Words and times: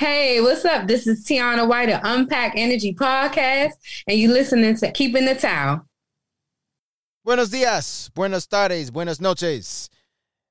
Hey, 0.00 0.40
what's 0.40 0.64
up? 0.64 0.86
This 0.86 1.06
is 1.06 1.26
Tiana 1.26 1.68
White 1.68 1.90
of 1.90 2.00
Unpack 2.02 2.54
Energy 2.56 2.94
Podcast, 2.94 3.72
and 4.06 4.18
you're 4.18 4.32
listening 4.32 4.74
to 4.76 4.90
Keeping 4.92 5.26
the 5.26 5.34
Towel. 5.34 5.84
Buenos 7.22 7.50
dias, 7.50 8.08
buenos 8.14 8.46
tardes, 8.46 8.90
buenas 8.90 9.20
noches. 9.20 9.90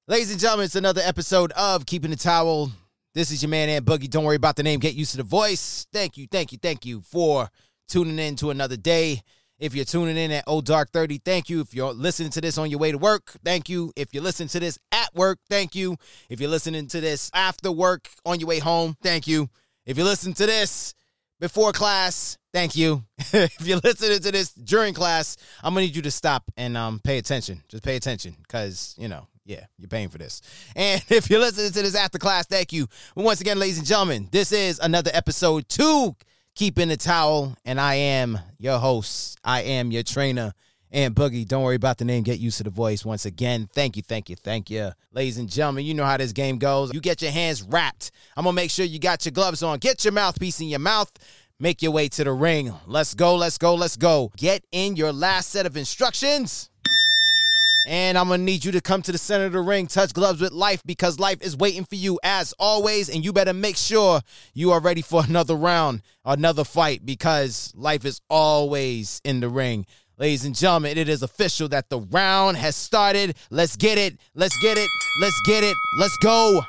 Ladies 0.07 0.29
and 0.29 0.39
gentlemen, 0.39 0.65
it's 0.65 0.75
another 0.75 1.01
episode 1.03 1.51
of 1.53 1.87
Keeping 1.87 2.11
the 2.11 2.15
Towel. 2.15 2.69
This 3.15 3.31
is 3.31 3.41
your 3.41 3.49
man, 3.49 3.69
Ant 3.69 3.87
Boogie. 3.87 4.07
Don't 4.07 4.23
worry 4.23 4.35
about 4.35 4.55
the 4.55 4.61
name, 4.61 4.79
get 4.79 4.93
used 4.93 5.11
to 5.11 5.17
the 5.17 5.23
voice. 5.23 5.87
Thank 5.91 6.15
you, 6.15 6.27
thank 6.29 6.51
you, 6.51 6.59
thank 6.59 6.85
you 6.85 7.01
for 7.01 7.49
tuning 7.87 8.19
in 8.19 8.35
to 8.35 8.51
another 8.51 8.77
day. 8.77 9.23
If 9.59 9.75
you're 9.75 9.83
tuning 9.83 10.15
in 10.15 10.31
at 10.31 10.45
Old 10.47 10.65
Dark 10.65 10.89
30, 10.91 11.17
thank 11.25 11.49
you. 11.49 11.59
If 11.59 11.73
you're 11.73 11.91
listening 11.91 12.31
to 12.31 12.39
this 12.39 12.57
on 12.57 12.69
your 12.69 12.79
way 12.79 12.93
to 12.93 12.97
work, 12.97 13.33
thank 13.43 13.67
you. 13.67 13.91
If 13.97 14.13
you're 14.13 14.23
listening 14.23 14.47
to 14.49 14.59
this 14.61 14.79
at 14.93 15.13
work, 15.13 15.39
thank 15.49 15.75
you. 15.75 15.97
If 16.29 16.39
you're 16.39 16.49
listening 16.49 16.87
to 16.87 17.01
this 17.01 17.29
after 17.33 17.69
work 17.69 18.07
on 18.25 18.39
your 18.39 18.47
way 18.47 18.59
home, 18.59 18.95
thank 19.03 19.27
you. 19.27 19.49
If 19.85 19.97
you're 19.97 20.05
listening 20.05 20.35
to 20.35 20.45
this 20.45 20.95
before 21.41 21.73
class, 21.73 22.37
thank 22.53 22.77
you. 22.77 23.03
if 23.17 23.67
you're 23.67 23.81
listening 23.83 24.21
to 24.21 24.31
this 24.31 24.53
during 24.53 24.93
class, 24.93 25.35
I'm 25.61 25.73
gonna 25.73 25.87
need 25.87 25.95
you 25.95 26.03
to 26.03 26.11
stop 26.11 26.43
and 26.55 26.77
um 26.77 27.01
pay 27.03 27.17
attention. 27.17 27.61
Just 27.67 27.83
pay 27.83 27.97
attention, 27.97 28.37
cause 28.47 28.95
you 28.97 29.09
know, 29.09 29.27
yeah, 29.43 29.65
you're 29.77 29.89
paying 29.89 30.07
for 30.09 30.19
this. 30.19 30.41
And 30.77 31.03
if 31.09 31.29
you're 31.29 31.41
listening 31.41 31.73
to 31.73 31.81
this 31.81 31.95
after 31.95 32.17
class, 32.17 32.45
thank 32.45 32.71
you. 32.71 32.87
But 33.13 33.25
once 33.25 33.41
again, 33.41 33.59
ladies 33.59 33.77
and 33.77 33.87
gentlemen, 33.87 34.29
this 34.31 34.53
is 34.53 34.79
another 34.79 35.11
episode 35.13 35.67
two 35.67 36.15
keeping 36.59 36.89
the 36.89 36.97
towel. 36.97 37.55
And 37.63 37.79
I 37.79 37.95
am 37.95 38.37
your 38.57 38.79
host. 38.79 39.39
I 39.45 39.61
am 39.61 39.91
your 39.91 40.03
trainer. 40.03 40.53
Ant 40.91 41.15
Boogie, 41.15 41.47
don't 41.47 41.63
worry 41.63 41.77
about 41.77 41.99
the 41.99 42.05
name. 42.05 42.23
Get 42.23 42.39
used 42.39 42.57
to 42.57 42.63
the 42.65 42.69
voice 42.69 43.05
once 43.05 43.25
again. 43.25 43.69
Thank 43.73 43.95
you, 43.95 44.03
thank 44.03 44.29
you, 44.29 44.35
thank 44.35 44.69
you. 44.69 44.91
Ladies 45.13 45.37
and 45.37 45.47
gentlemen, 45.47 45.85
you 45.85 45.93
know 45.93 46.03
how 46.03 46.17
this 46.17 46.33
game 46.33 46.57
goes. 46.57 46.93
You 46.93 46.99
get 46.99 47.21
your 47.21 47.31
hands 47.31 47.61
wrapped. 47.61 48.11
I'm 48.35 48.43
going 48.43 48.53
to 48.53 48.61
make 48.61 48.71
sure 48.71 48.85
you 48.85 48.99
got 48.99 49.23
your 49.23 49.31
gloves 49.31 49.63
on. 49.63 49.79
Get 49.79 50.03
your 50.03 50.11
mouthpiece 50.11 50.59
in 50.59 50.67
your 50.67 50.79
mouth. 50.79 51.11
Make 51.61 51.81
your 51.81 51.91
way 51.91 52.09
to 52.09 52.23
the 52.25 52.33
ring. 52.33 52.73
Let's 52.85 53.13
go, 53.13 53.35
let's 53.35 53.57
go, 53.57 53.75
let's 53.75 53.95
go. 53.95 54.31
Get 54.35 54.65
in 54.73 54.97
your 54.97 55.13
last 55.13 55.51
set 55.51 55.65
of 55.65 55.77
instructions. 55.77 56.68
And 57.87 58.17
I'm 58.17 58.27
to 58.27 58.37
need 58.37 58.65
you 58.65 58.71
to 58.73 58.81
come 58.81 59.01
to 59.03 59.11
the 59.11 59.17
center 59.17 59.45
of 59.45 59.53
the 59.53 59.61
ring, 59.61 59.87
touch 59.87 60.13
gloves 60.13 60.41
with 60.41 60.51
life 60.51 60.81
because 60.85 61.19
life 61.19 61.41
is 61.41 61.55
waiting 61.57 61.85
for 61.85 61.95
you 61.95 62.19
as 62.23 62.53
always. 62.59 63.09
And 63.09 63.23
you 63.23 63.33
better 63.33 63.53
make 63.53 63.77
sure 63.77 64.21
you 64.53 64.71
are 64.71 64.79
ready 64.79 65.01
for 65.01 65.23
another 65.27 65.55
round, 65.55 66.01
another 66.25 66.63
fight 66.63 67.05
because 67.05 67.73
life 67.75 68.05
is 68.05 68.21
always 68.29 69.21
in 69.23 69.39
the 69.39 69.49
ring. 69.49 69.85
Ladies 70.17 70.43
and 70.43 70.53
gentlemen, 70.53 70.97
it 70.97 71.07
is 71.07 71.23
official 71.23 71.69
that 71.69 71.89
the 71.89 72.01
round 72.01 72.57
has 72.57 72.75
started. 72.75 73.37
Let's 73.49 73.77
get 73.77 73.97
it. 73.97 74.19
Let's 74.35 74.61
get 74.61 74.77
it. 74.77 74.89
Let's 75.21 75.41
get 75.45 75.63
it. 75.63 75.75
Let's 75.97 76.17
go. 76.17 76.59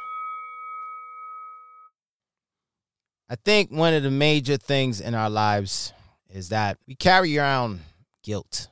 I 3.28 3.34
think 3.34 3.72
one 3.72 3.94
of 3.94 4.05
the 4.05 4.11
major 4.11 4.56
things 4.56 5.00
in 5.00 5.14
our 5.14 5.28
lives 5.28 5.92
is 6.28 6.50
that 6.50 6.78
we 6.86 6.94
carry 6.94 7.36
around 7.38 7.81
guilt 8.22 8.69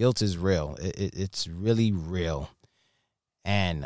guilt 0.00 0.22
is 0.22 0.38
real. 0.38 0.78
It, 0.80 0.98
it, 0.98 1.14
it's 1.14 1.46
really 1.46 1.92
real. 1.92 2.48
And 3.44 3.84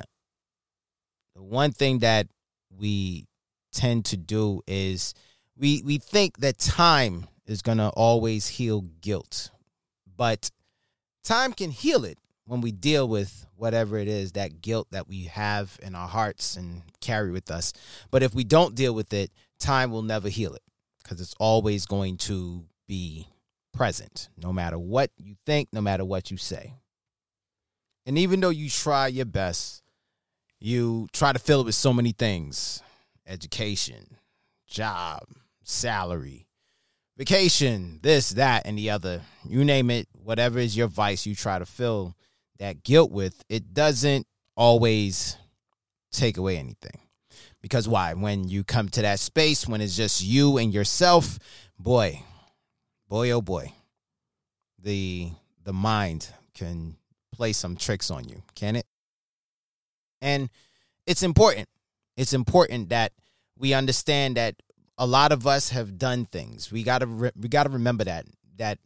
the 1.35 1.43
one 1.43 1.73
thing 1.73 1.99
that 1.99 2.29
we 2.71 3.27
tend 3.73 4.05
to 4.05 4.17
do 4.17 4.61
is 4.69 5.13
we 5.59 5.83
we 5.85 5.99
think 5.99 6.39
that 6.39 6.59
time 6.59 7.27
is 7.47 7.63
going 7.63 7.79
to 7.79 7.89
always 7.89 8.47
heal 8.47 8.83
guilt. 9.01 9.51
But 10.17 10.53
time 11.25 11.53
can 11.53 11.73
heal 11.73 12.05
it 12.05 12.19
when 12.47 12.61
we 12.61 12.71
deal 12.71 13.09
with 13.09 13.47
whatever 13.57 13.99
it 13.99 14.07
is 14.07 14.33
that 14.33 14.63
guilt 14.63 14.87
that 14.93 15.09
we 15.09 15.25
have 15.25 15.81
in 15.83 15.97
our 15.97 16.07
hearts 16.07 16.57
and 16.57 16.83
carry 17.01 17.33
with 17.33 17.51
us. 17.51 17.73
But 18.13 18.23
if 18.23 18.33
we 18.33 18.45
don't 18.45 18.77
deal 18.77 18.95
with 18.95 19.13
it, 19.13 19.33
time 19.59 19.91
will 19.91 20.03
never 20.03 20.29
heal 20.29 20.55
it 20.55 20.63
because 21.03 21.21
it's 21.21 21.35
always 21.41 21.87
going 21.87 22.19
to 22.19 22.67
be 22.87 23.27
present, 23.75 24.29
no 24.37 24.53
matter 24.53 24.79
what 24.79 25.11
you 25.19 25.37
think, 25.45 25.69
no 25.73 25.81
matter 25.81 26.05
what 26.05 26.31
you 26.31 26.37
say. 26.37 26.75
And 28.07 28.17
even 28.19 28.41
though 28.41 28.51
you 28.51 28.71
try 28.71 29.09
your 29.09 29.25
best, 29.25 29.83
you 30.61 31.09
try 31.13 31.33
to 31.33 31.39
fill 31.39 31.61
it 31.61 31.67
with 31.67 31.75
so 31.75 31.93
many 31.93 32.13
things 32.13 32.83
education, 33.27 34.17
job, 34.67 35.23
salary, 35.63 36.47
vacation, 37.17 38.01
this, 38.03 38.31
that, 38.31 38.67
and 38.67 38.79
the 38.79 38.91
other. 38.91 39.23
You 39.49 39.65
name 39.65 39.91
it, 39.91 40.09
whatever 40.13 40.59
is 40.59 40.77
your 40.77 40.89
vice 40.89 41.27
you 41.27 41.35
try 41.35 41.59
to 41.59 41.67
fill 41.67 42.15
that 42.59 42.83
guilt 42.83 43.11
with, 43.11 43.43
it 43.49 43.73
doesn't 43.73 44.27
always 44.57 45.37
take 46.13 46.37
away 46.37 46.59
anything. 46.59 47.01
Because 47.61 47.89
why? 47.89 48.13
When 48.13 48.47
you 48.49 48.63
come 48.63 48.89
to 48.91 49.03
that 49.03 49.21
space, 49.21 49.67
when 49.67 49.81
it's 49.81 49.97
just 49.97 50.23
you 50.23 50.59
and 50.59 50.73
yourself, 50.73 51.39
boy, 51.79 52.23
boy 53.15 53.31
oh 53.31 53.41
boy, 53.41 53.71
the 54.83 55.31
the 55.63 55.73
mind 55.73 56.31
can 56.53 56.97
play 57.31 57.53
some 57.53 57.77
tricks 57.77 58.11
on 58.11 58.29
you, 58.29 58.43
can 58.57 58.75
it? 58.75 58.87
And 60.21 60.51
it's 61.07 61.23
important. 61.23 61.69
It's 62.17 62.33
important 62.33 62.89
that 62.89 63.13
we 63.57 63.73
understand 63.73 64.37
that 64.37 64.57
a 64.99 65.07
lot 65.07 65.31
of 65.31 65.47
us 65.47 65.71
have 65.71 65.97
done 65.97 66.25
things. 66.25 66.73
We 66.73 66.83
got 66.83 67.03
to 67.03 67.07
re- 67.07 67.31
we 67.41 67.49
got 67.49 67.65
to 67.65 67.71
remember 67.71 68.03
that 68.03 68.27
that 68.57 68.81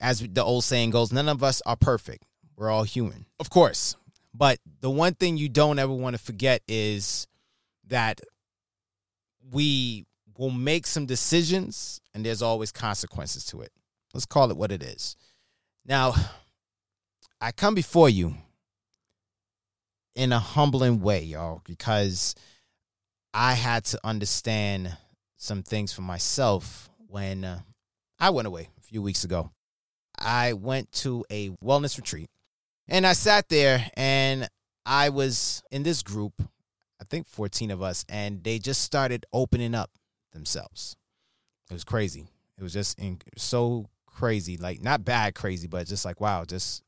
as 0.00 0.18
the 0.18 0.42
old 0.42 0.64
saying 0.64 0.90
goes, 0.90 1.12
none 1.12 1.28
of 1.28 1.44
us 1.44 1.62
are 1.64 1.76
perfect. 1.76 2.24
We're 2.56 2.68
all 2.68 2.82
human. 2.82 3.26
Of 3.38 3.48
course. 3.48 3.94
But 4.34 4.58
the 4.80 4.90
one 4.90 5.14
thing 5.14 5.36
you 5.36 5.48
don't 5.48 5.78
ever 5.78 5.92
want 5.92 6.16
to 6.16 6.20
forget 6.20 6.62
is 6.66 7.28
that 7.86 8.22
we 9.52 10.04
will 10.36 10.50
make 10.50 10.86
some 10.86 11.06
decisions 11.06 12.00
and 12.14 12.24
there's 12.24 12.42
always 12.42 12.72
consequences 12.72 13.44
to 13.46 13.60
it. 13.60 13.72
Let's 14.14 14.26
call 14.26 14.50
it 14.50 14.56
what 14.56 14.72
it 14.72 14.82
is. 14.82 15.16
Now, 15.84 16.14
I 17.40 17.52
come 17.52 17.74
before 17.74 18.08
you 18.08 18.36
in 20.14 20.32
a 20.32 20.38
humbling 20.38 21.00
way, 21.00 21.22
y'all, 21.22 21.62
because 21.64 22.34
I 23.34 23.54
had 23.54 23.84
to 23.86 24.00
understand 24.04 24.96
some 25.36 25.62
things 25.62 25.92
for 25.92 26.02
myself 26.02 26.90
when 27.08 27.44
uh, 27.44 27.60
I 28.20 28.30
went 28.30 28.46
away 28.46 28.68
a 28.78 28.82
few 28.82 29.02
weeks 29.02 29.24
ago. 29.24 29.50
I 30.18 30.52
went 30.52 30.92
to 30.92 31.24
a 31.30 31.50
wellness 31.64 31.96
retreat 31.96 32.30
and 32.86 33.06
I 33.06 33.14
sat 33.14 33.48
there 33.48 33.90
and 33.94 34.48
I 34.84 35.08
was 35.08 35.62
in 35.70 35.82
this 35.82 36.02
group, 36.02 36.34
I 37.00 37.04
think 37.04 37.26
14 37.26 37.70
of 37.70 37.82
us, 37.82 38.04
and 38.08 38.44
they 38.44 38.58
just 38.58 38.82
started 38.82 39.26
opening 39.32 39.74
up 39.74 39.90
themselves. 40.32 40.96
It 41.70 41.74
was 41.74 41.84
crazy. 41.84 42.28
It 42.58 42.62
was 42.62 42.72
just 42.72 42.98
in, 42.98 43.20
so 43.36 43.88
crazy, 44.06 44.56
like 44.56 44.82
not 44.82 45.04
bad 45.04 45.34
crazy, 45.34 45.66
but 45.66 45.86
just 45.86 46.04
like 46.04 46.20
wow, 46.20 46.44
just 46.44 46.82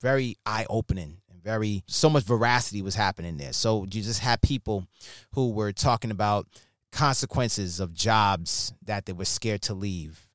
very 0.00 0.36
eye 0.44 0.66
opening 0.68 1.18
and 1.30 1.42
very 1.42 1.82
so 1.86 2.08
much 2.10 2.24
veracity 2.24 2.82
was 2.82 2.94
happening 2.94 3.36
there. 3.36 3.52
So 3.52 3.84
you 3.84 4.02
just 4.02 4.20
had 4.20 4.42
people 4.42 4.86
who 5.32 5.50
were 5.50 5.72
talking 5.72 6.10
about 6.10 6.46
consequences 6.92 7.80
of 7.80 7.92
jobs 7.92 8.72
that 8.84 9.06
they 9.06 9.12
were 9.12 9.24
scared 9.24 9.62
to 9.62 9.74
leave, 9.74 10.30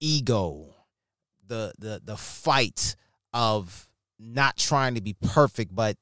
ego, 0.00 0.66
the 1.46 1.72
the 1.78 2.00
the 2.04 2.16
fight 2.16 2.96
of 3.32 3.90
not 4.18 4.56
trying 4.56 4.94
to 4.94 5.00
be 5.00 5.14
perfect, 5.14 5.74
but 5.74 5.96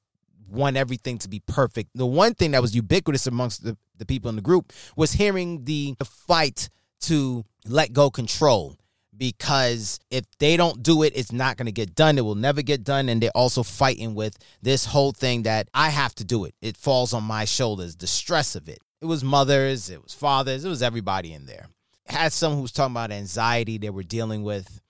want 0.53 0.77
everything 0.77 1.19
to 1.19 1.29
be 1.29 1.41
perfect. 1.41 1.91
The 1.95 2.07
one 2.07 2.35
thing 2.35 2.53
that 2.53 2.63
was 2.63 2.75
ubiquitous 2.75 3.27
amongst 3.27 3.65
the, 3.65 3.77
the 3.99 4.07
people 4.07 4.29
in 4.29 4.37
the 4.37 4.43
group 4.43 4.73
was 4.97 5.13
hearing 5.13 5.65
the, 5.65 5.95
the 5.99 6.05
fight 6.05 6.69
to 7.03 7.45
let 7.67 7.93
go 7.93 8.11
control 8.11 8.77
because 9.17 10.01
if 10.11 10.25
they 10.39 10.57
don't 10.57 10.83
do 10.83 11.03
it, 11.03 11.13
it's 11.15 11.33
not 11.33 11.57
going 11.57 11.67
to 11.67 11.73
get 11.73 11.95
done. 11.95 12.19
It 12.19 12.23
will 12.23 12.35
never 12.35 12.63
get 12.63 12.83
done. 12.85 13.09
And 13.09 13.23
they're 13.23 13.31
also 13.35 13.63
fighting 13.63 14.15
with 14.15 14.37
this 14.63 14.87
whole 14.87 15.13
thing 15.13 15.43
that 15.43 15.69
I 15.75 15.91
have 15.91 16.15
to 16.17 16.25
do 16.25 16.45
it. 16.45 16.55
It 16.61 16.77
falls 16.77 17.13
on 17.13 17.25
my 17.25 17.45
shoulders, 17.45 17.97
the 17.97 18.07
stress 18.07 18.55
of 18.55 18.69
it. 18.69 18.79
It 19.01 19.07
was 19.07 19.25
mothers, 19.25 19.91
it 19.91 20.03
was 20.03 20.15
fathers, 20.15 20.65
it 20.65 20.69
was 20.69 20.83
everybody 20.83 21.33
in 21.33 21.47
there. 21.47 21.67
Had 22.07 22.33
some 22.33 22.55
who 22.55 22.63
was 22.63 22.73
talking 22.73 22.93
about 22.93 23.11
anxiety 23.11 23.79
they 23.79 23.91
were 23.91 24.05
dealing 24.05 24.45
with, 24.45 24.81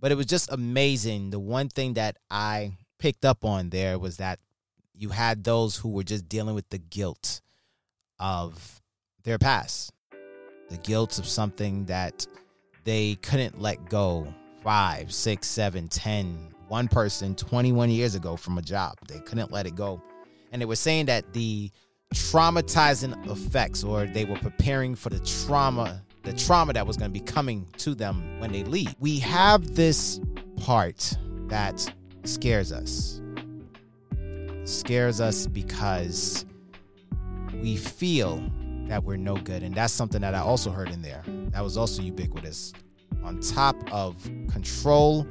but 0.00 0.10
it 0.10 0.16
was 0.16 0.26
just 0.26 0.50
amazing. 0.52 1.30
The 1.30 1.38
one 1.38 1.68
thing 1.68 1.94
that 1.94 2.16
I 2.30 2.72
picked 2.98 3.24
up 3.24 3.44
on 3.44 3.70
there 3.70 3.98
was 3.98 4.16
that 4.16 4.40
you 5.00 5.08
had 5.08 5.42
those 5.44 5.76
who 5.76 5.88
were 5.88 6.04
just 6.04 6.28
dealing 6.28 6.54
with 6.54 6.68
the 6.70 6.78
guilt 6.78 7.40
of 8.18 8.80
their 9.24 9.38
past 9.38 9.92
the 10.70 10.78
guilt 10.78 11.18
of 11.18 11.26
something 11.26 11.84
that 11.86 12.26
they 12.84 13.16
couldn't 13.16 13.60
let 13.60 13.88
go 13.88 14.32
five, 14.62 15.12
six, 15.12 15.48
seven, 15.48 15.88
ten, 15.88 16.48
one 16.68 16.88
person 16.88 17.34
21 17.34 17.90
years 17.90 18.14
ago 18.14 18.36
from 18.36 18.56
a 18.56 18.62
job. 18.62 18.94
They 19.08 19.18
couldn't 19.18 19.50
let 19.50 19.66
it 19.66 19.74
go. 19.74 20.00
And 20.52 20.62
they 20.62 20.66
were 20.66 20.76
saying 20.76 21.06
that 21.06 21.32
the 21.32 21.70
traumatizing 22.14 23.30
effects, 23.30 23.84
or 23.84 24.06
they 24.06 24.24
were 24.24 24.36
preparing 24.36 24.94
for 24.94 25.10
the 25.10 25.18
trauma, 25.20 26.02
the 26.22 26.32
trauma 26.32 26.72
that 26.72 26.86
was 26.86 26.96
going 26.96 27.12
to 27.12 27.20
be 27.20 27.24
coming 27.24 27.66
to 27.78 27.94
them 27.94 28.38
when 28.40 28.52
they 28.52 28.64
leave. 28.64 28.94
We 29.00 29.18
have 29.20 29.74
this 29.74 30.20
part 30.56 31.16
that 31.48 31.92
scares 32.24 32.72
us. 32.72 33.20
Scares 34.70 35.20
us 35.20 35.46
because 35.48 36.46
we 37.54 37.76
feel 37.76 38.40
that 38.86 39.02
we're 39.02 39.16
no 39.16 39.36
good. 39.36 39.64
And 39.64 39.74
that's 39.74 39.92
something 39.92 40.20
that 40.20 40.34
I 40.34 40.38
also 40.38 40.70
heard 40.70 40.90
in 40.90 41.02
there. 41.02 41.24
That 41.50 41.62
was 41.64 41.76
also 41.76 42.02
ubiquitous. 42.02 42.72
On 43.24 43.40
top 43.40 43.76
of 43.92 44.22
control, 44.48 45.26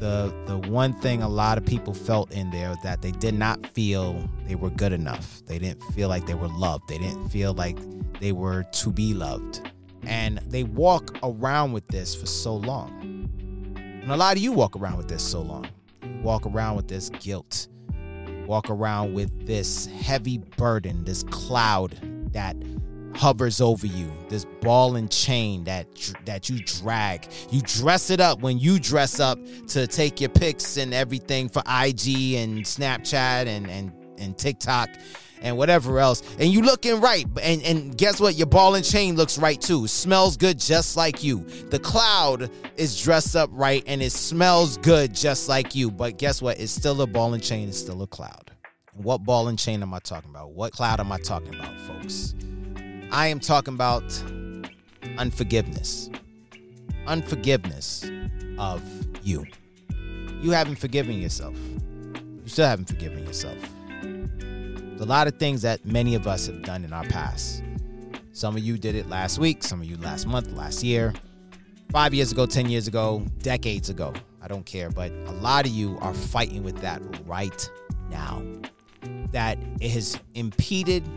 the 0.00 0.34
the 0.46 0.56
one 0.70 0.94
thing 0.94 1.22
a 1.22 1.28
lot 1.28 1.58
of 1.58 1.66
people 1.66 1.92
felt 1.92 2.32
in 2.32 2.50
there 2.50 2.74
that 2.82 3.02
they 3.02 3.10
did 3.10 3.34
not 3.34 3.66
feel 3.66 4.28
they 4.46 4.54
were 4.54 4.70
good 4.70 4.92
enough. 4.92 5.42
They 5.46 5.58
didn't 5.58 5.82
feel 5.92 6.08
like 6.08 6.26
they 6.26 6.34
were 6.34 6.48
loved. 6.48 6.88
They 6.88 6.98
didn't 6.98 7.28
feel 7.28 7.52
like 7.52 7.78
they 8.20 8.32
were 8.32 8.62
to 8.62 8.90
be 8.90 9.12
loved. 9.12 9.70
And 10.04 10.38
they 10.46 10.62
walk 10.62 11.18
around 11.22 11.72
with 11.72 11.86
this 11.88 12.14
for 12.14 12.26
so 12.26 12.56
long. 12.56 13.28
And 13.76 14.10
a 14.10 14.16
lot 14.16 14.36
of 14.36 14.42
you 14.42 14.52
walk 14.52 14.74
around 14.74 14.96
with 14.96 15.08
this 15.08 15.22
so 15.22 15.42
long. 15.42 15.66
You 16.02 16.22
walk 16.22 16.46
around 16.46 16.76
with 16.76 16.88
this 16.88 17.10
guilt. 17.10 17.68
Walk 18.48 18.70
around 18.70 19.12
with 19.12 19.46
this 19.46 19.84
heavy 19.84 20.38
burden, 20.38 21.04
this 21.04 21.22
cloud 21.24 21.98
that 22.32 22.56
hovers 23.14 23.60
over 23.60 23.86
you, 23.86 24.10
this 24.30 24.46
ball 24.62 24.96
and 24.96 25.10
chain 25.10 25.64
that 25.64 25.86
that 26.24 26.48
you 26.48 26.58
drag. 26.64 27.28
You 27.50 27.60
dress 27.60 28.08
it 28.08 28.20
up 28.20 28.40
when 28.40 28.58
you 28.58 28.78
dress 28.78 29.20
up 29.20 29.38
to 29.68 29.86
take 29.86 30.18
your 30.18 30.30
pics 30.30 30.78
and 30.78 30.94
everything 30.94 31.50
for 31.50 31.60
IG 31.60 32.36
and 32.36 32.64
Snapchat 32.64 33.46
and 33.46 33.68
and 33.68 33.92
and 34.16 34.36
TikTok 34.38 34.88
and 35.42 35.56
whatever 35.56 35.98
else. 35.98 36.22
And 36.38 36.52
you 36.52 36.62
looking 36.62 37.00
right. 37.00 37.26
And 37.42 37.62
and 37.62 37.96
guess 37.96 38.20
what? 38.20 38.34
Your 38.36 38.46
ball 38.46 38.74
and 38.74 38.84
chain 38.84 39.16
looks 39.16 39.38
right 39.38 39.60
too. 39.60 39.86
Smells 39.86 40.36
good 40.36 40.58
just 40.58 40.96
like 40.96 41.22
you. 41.22 41.44
The 41.70 41.78
cloud 41.78 42.50
is 42.76 43.00
dressed 43.00 43.36
up 43.36 43.50
right 43.52 43.82
and 43.86 44.02
it 44.02 44.12
smells 44.12 44.78
good 44.78 45.14
just 45.14 45.48
like 45.48 45.74
you. 45.74 45.90
But 45.90 46.18
guess 46.18 46.42
what? 46.42 46.58
It's 46.58 46.72
still 46.72 47.00
a 47.02 47.06
ball 47.06 47.34
and 47.34 47.42
chain, 47.42 47.68
it's 47.68 47.78
still 47.78 48.02
a 48.02 48.06
cloud. 48.06 48.52
What 48.94 49.18
ball 49.18 49.48
and 49.48 49.58
chain 49.58 49.82
am 49.82 49.94
I 49.94 50.00
talking 50.00 50.30
about? 50.30 50.50
What 50.50 50.72
cloud 50.72 50.98
am 50.98 51.12
I 51.12 51.18
talking 51.18 51.54
about, 51.54 51.78
folks? 51.82 52.34
I 53.12 53.28
am 53.28 53.38
talking 53.38 53.74
about 53.74 54.02
unforgiveness. 55.18 56.10
Unforgiveness 57.06 58.10
of 58.58 58.82
you. 59.22 59.46
You 60.40 60.50
haven't 60.50 60.76
forgiven 60.76 61.20
yourself. 61.20 61.56
You 62.42 62.48
still 62.48 62.66
haven't 62.66 62.86
forgiven 62.86 63.24
yourself. 63.24 63.56
A 65.00 65.04
lot 65.04 65.28
of 65.28 65.38
things 65.38 65.62
that 65.62 65.86
many 65.86 66.16
of 66.16 66.26
us 66.26 66.46
have 66.48 66.62
done 66.62 66.84
in 66.84 66.92
our 66.92 67.04
past. 67.04 67.62
Some 68.32 68.56
of 68.56 68.62
you 68.62 68.76
did 68.76 68.96
it 68.96 69.08
last 69.08 69.38
week, 69.38 69.62
some 69.62 69.80
of 69.80 69.86
you 69.86 69.96
last 69.98 70.26
month, 70.26 70.50
last 70.50 70.82
year, 70.82 71.14
five 71.92 72.12
years 72.12 72.32
ago, 72.32 72.46
10 72.46 72.68
years 72.68 72.88
ago, 72.88 73.24
decades 73.38 73.90
ago. 73.90 74.12
I 74.42 74.48
don't 74.48 74.66
care. 74.66 74.90
But 74.90 75.12
a 75.12 75.32
lot 75.32 75.66
of 75.66 75.72
you 75.72 75.98
are 76.00 76.12
fighting 76.12 76.64
with 76.64 76.78
that 76.78 77.00
right 77.26 77.70
now. 78.10 78.42
That 79.30 79.56
it 79.80 79.92
has 79.92 80.18
impeded 80.34 81.08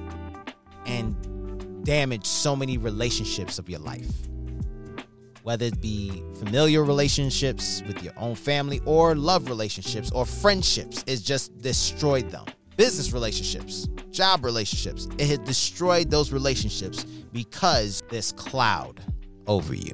and 0.86 1.84
damaged 1.84 2.28
so 2.28 2.56
many 2.56 2.78
relationships 2.78 3.58
of 3.58 3.68
your 3.68 3.80
life. 3.80 4.12
Whether 5.42 5.66
it 5.66 5.82
be 5.82 6.24
familiar 6.38 6.84
relationships 6.84 7.82
with 7.88 8.04
your 8.04 8.14
own 8.18 8.36
family 8.36 8.80
or 8.86 9.16
love 9.16 9.50
relationships 9.50 10.12
or 10.12 10.28
friendships, 10.28 11.04
it's 11.08 11.24
just 11.24 11.58
destroyed 11.64 12.30
them. 12.30 12.46
Business 12.82 13.14
relationships, 13.14 13.88
job 14.10 14.44
relationships, 14.44 15.08
it 15.20 15.28
had 15.28 15.44
destroyed 15.44 16.10
those 16.10 16.32
relationships 16.32 17.04
because 17.32 18.02
this 18.10 18.32
cloud 18.32 19.00
over 19.46 19.76
you. 19.76 19.94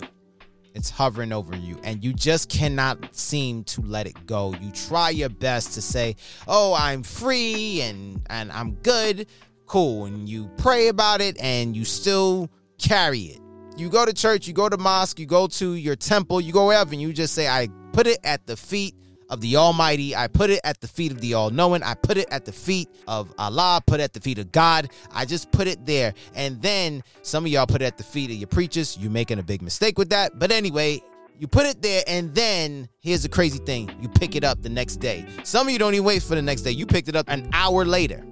It's 0.74 0.90
hovering 0.90 1.34
over 1.34 1.54
you, 1.54 1.78
and 1.84 2.02
you 2.02 2.14
just 2.14 2.48
cannot 2.48 3.14
seem 3.14 3.66
to 3.66 3.82
let 3.82 4.08
it 4.08 4.26
go. 4.26 4.56
You 4.62 4.72
try 4.72 5.10
your 5.10 5.28
best 5.28 5.74
to 5.74 5.82
say, 5.82 6.16
"Oh, 6.48 6.74
I'm 6.76 7.04
free 7.04 7.82
and 7.82 8.22
and 8.30 8.54
I'm 8.54 8.76
good," 8.76 9.28
cool. 9.66 10.06
And 10.06 10.30
you 10.30 10.50
pray 10.56 10.88
about 10.88 11.20
it 11.20 11.36
and 11.42 11.76
you 11.76 11.84
still 11.84 12.50
carry 12.78 13.20
it. 13.20 13.42
You 13.76 13.90
go 13.90 14.06
to 14.06 14.14
church, 14.14 14.48
you 14.48 14.54
go 14.54 14.70
to 14.70 14.78
mosque, 14.78 15.20
you 15.20 15.26
go 15.26 15.48
to 15.48 15.74
your 15.74 15.98
temple, 15.98 16.40
you 16.40 16.54
go 16.54 16.68
wherever, 16.68 16.94
and 16.94 17.02
you 17.02 17.12
just 17.12 17.34
say, 17.34 17.50
I 17.50 17.68
put 17.92 18.08
it 18.08 18.20
at 18.24 18.48
the 18.48 18.56
feet 18.56 18.96
of 19.30 19.42
the 19.42 19.58
Almighty. 19.58 20.16
I 20.16 20.28
put 20.28 20.50
it 20.50 20.60
at 20.64 20.82
the 20.82 20.88
feet 20.88 21.12
of 21.12 21.22
the 21.22 21.34
All 21.34 21.50
Knowing. 21.50 21.84
I 21.84 21.94
put 21.94 22.18
it 22.18 22.28
at 22.32 22.46
the 22.46 22.52
feet 22.52 22.90
of 23.08 23.34
Allah. 23.38 23.82
Put 23.86 24.00
it 24.00 24.04
at 24.04 24.14
the 24.14 24.22
feet 24.22 24.38
of 24.38 24.52
God. 24.52 24.90
I 25.12 25.26
just 25.26 25.52
put 25.52 25.68
it 25.68 25.86
there. 25.86 26.14
And 26.36 26.62
then 26.62 27.04
some 27.22 27.46
of 27.46 27.52
y'all 27.52 27.68
put 27.68 27.82
it 27.82 27.86
at 27.86 27.98
the 27.98 28.04
feet 28.04 28.30
of 28.30 28.38
your 28.38 28.48
preachers. 28.48 28.98
You're 28.98 29.12
making 29.12 29.40
a 29.40 29.44
big 29.44 29.62
mistake 29.62 29.98
with 29.98 30.10
that. 30.10 30.40
But 30.40 30.52
anyway, 30.52 31.02
you 31.40 31.48
put 31.48 31.68
it 31.68 31.82
there, 31.82 32.04
and 32.08 32.34
then 32.34 32.90
here's 33.00 33.22
the 33.24 33.30
crazy 33.30 33.60
thing 33.60 33.96
you 34.02 34.10
pick 34.10 34.36
it 34.36 34.44
up 34.44 34.62
the 34.62 34.70
next 34.70 34.98
day. 34.98 35.26
Some 35.44 35.68
of 35.68 35.74
you 35.74 35.80
don't 35.80 35.94
even 35.94 36.06
wait 36.06 36.24
for 36.24 36.36
the 36.36 36.42
next 36.42 36.64
day. 36.64 36.72
You 36.72 36.86
picked 36.86 37.10
it 37.10 37.16
up 37.16 37.30
an 37.30 37.50
hour 37.54 37.86
later. 37.86 38.24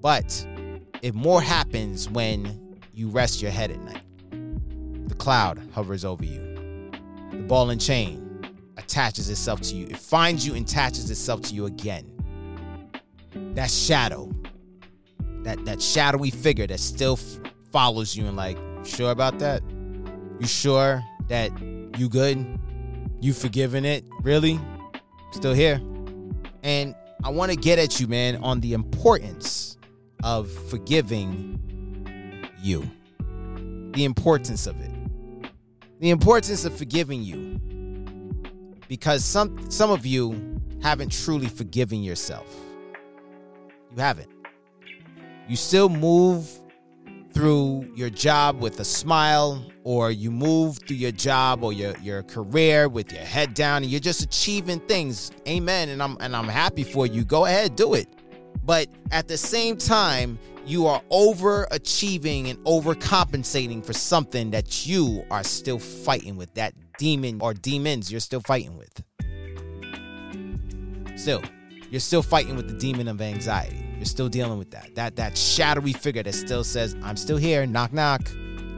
But 0.00 0.46
it 1.02 1.14
more 1.14 1.40
happens 1.40 2.08
when 2.08 2.78
you 2.92 3.08
rest 3.08 3.40
your 3.40 3.52
head 3.52 3.70
at 3.70 3.80
night. 3.80 4.02
The 5.08 5.14
cloud 5.14 5.60
hovers 5.72 6.04
over 6.04 6.24
you. 6.24 6.90
The 7.30 7.44
ball 7.46 7.70
and 7.70 7.80
chain 7.80 8.31
attaches 8.76 9.28
itself 9.28 9.60
to 9.62 9.74
you. 9.74 9.86
It 9.86 9.96
finds 9.96 10.46
you 10.46 10.54
and 10.54 10.66
attaches 10.66 11.10
itself 11.10 11.42
to 11.42 11.54
you 11.54 11.66
again. 11.66 12.10
That 13.54 13.70
shadow, 13.70 14.30
that 15.42 15.64
that 15.64 15.80
shadowy 15.80 16.30
figure 16.30 16.66
that 16.66 16.80
still 16.80 17.14
f- 17.14 17.52
follows 17.70 18.16
you 18.16 18.26
and 18.26 18.36
like, 18.36 18.56
you 18.56 18.84
sure 18.84 19.10
about 19.10 19.38
that? 19.38 19.62
You 20.40 20.46
sure 20.46 21.02
that 21.28 21.50
you 21.98 22.08
good? 22.08 22.58
You 23.20 23.32
forgiven 23.32 23.84
it? 23.84 24.04
Really? 24.22 24.58
Still 25.32 25.54
here? 25.54 25.80
And 26.62 26.94
I 27.24 27.30
want 27.30 27.52
to 27.52 27.56
get 27.56 27.78
at 27.78 28.00
you, 28.00 28.06
man, 28.08 28.36
on 28.36 28.60
the 28.60 28.72
importance 28.72 29.78
of 30.24 30.50
forgiving 30.50 31.58
you. 32.60 32.90
The 33.92 34.04
importance 34.04 34.66
of 34.66 34.80
it. 34.80 34.90
The 36.00 36.10
importance 36.10 36.64
of 36.64 36.76
forgiving 36.76 37.22
you. 37.22 37.60
Because 38.92 39.24
some 39.24 39.70
some 39.70 39.90
of 39.90 40.04
you 40.04 40.60
haven't 40.82 41.12
truly 41.12 41.46
forgiven 41.46 42.02
yourself. 42.02 42.46
You 43.90 44.02
haven't. 44.02 44.28
You 45.48 45.56
still 45.56 45.88
move 45.88 46.46
through 47.32 47.90
your 47.96 48.10
job 48.10 48.60
with 48.60 48.78
a 48.80 48.84
smile, 48.84 49.64
or 49.82 50.10
you 50.10 50.30
move 50.30 50.76
through 50.86 50.96
your 50.96 51.10
job 51.10 51.64
or 51.64 51.72
your, 51.72 51.96
your 52.02 52.22
career 52.24 52.86
with 52.86 53.10
your 53.10 53.22
head 53.22 53.54
down 53.54 53.82
and 53.82 53.90
you're 53.90 53.98
just 53.98 54.20
achieving 54.20 54.78
things. 54.80 55.30
Amen. 55.48 55.88
And 55.88 56.02
I'm 56.02 56.18
and 56.20 56.36
I'm 56.36 56.48
happy 56.48 56.84
for 56.84 57.06
you. 57.06 57.24
Go 57.24 57.46
ahead, 57.46 57.76
do 57.76 57.94
it. 57.94 58.08
But 58.62 58.88
at 59.10 59.26
the 59.26 59.38
same 59.38 59.78
time, 59.78 60.38
you 60.66 60.86
are 60.86 61.00
overachieving 61.10 62.50
and 62.50 62.58
overcompensating 62.66 63.86
for 63.86 63.94
something 63.94 64.50
that 64.50 64.86
you 64.86 65.24
are 65.30 65.44
still 65.44 65.78
fighting 65.78 66.36
with, 66.36 66.52
that 66.54 66.74
demon 67.02 67.38
or 67.40 67.52
demons 67.52 68.12
you're 68.12 68.20
still 68.20 68.40
fighting 68.40 68.78
with. 68.78 69.02
Still, 71.18 71.42
you're 71.90 71.98
still 71.98 72.22
fighting 72.22 72.54
with 72.54 72.68
the 72.68 72.78
demon 72.78 73.08
of 73.08 73.20
anxiety. 73.20 73.84
You're 73.96 74.04
still 74.04 74.28
dealing 74.28 74.56
with 74.56 74.70
that. 74.70 74.94
That 74.94 75.16
that 75.16 75.36
shadowy 75.36 75.94
figure 75.94 76.22
that 76.22 76.32
still 76.32 76.62
says, 76.62 76.94
I'm 77.02 77.16
still 77.16 77.38
here, 77.38 77.66
knock 77.66 77.92
knock. 77.92 78.22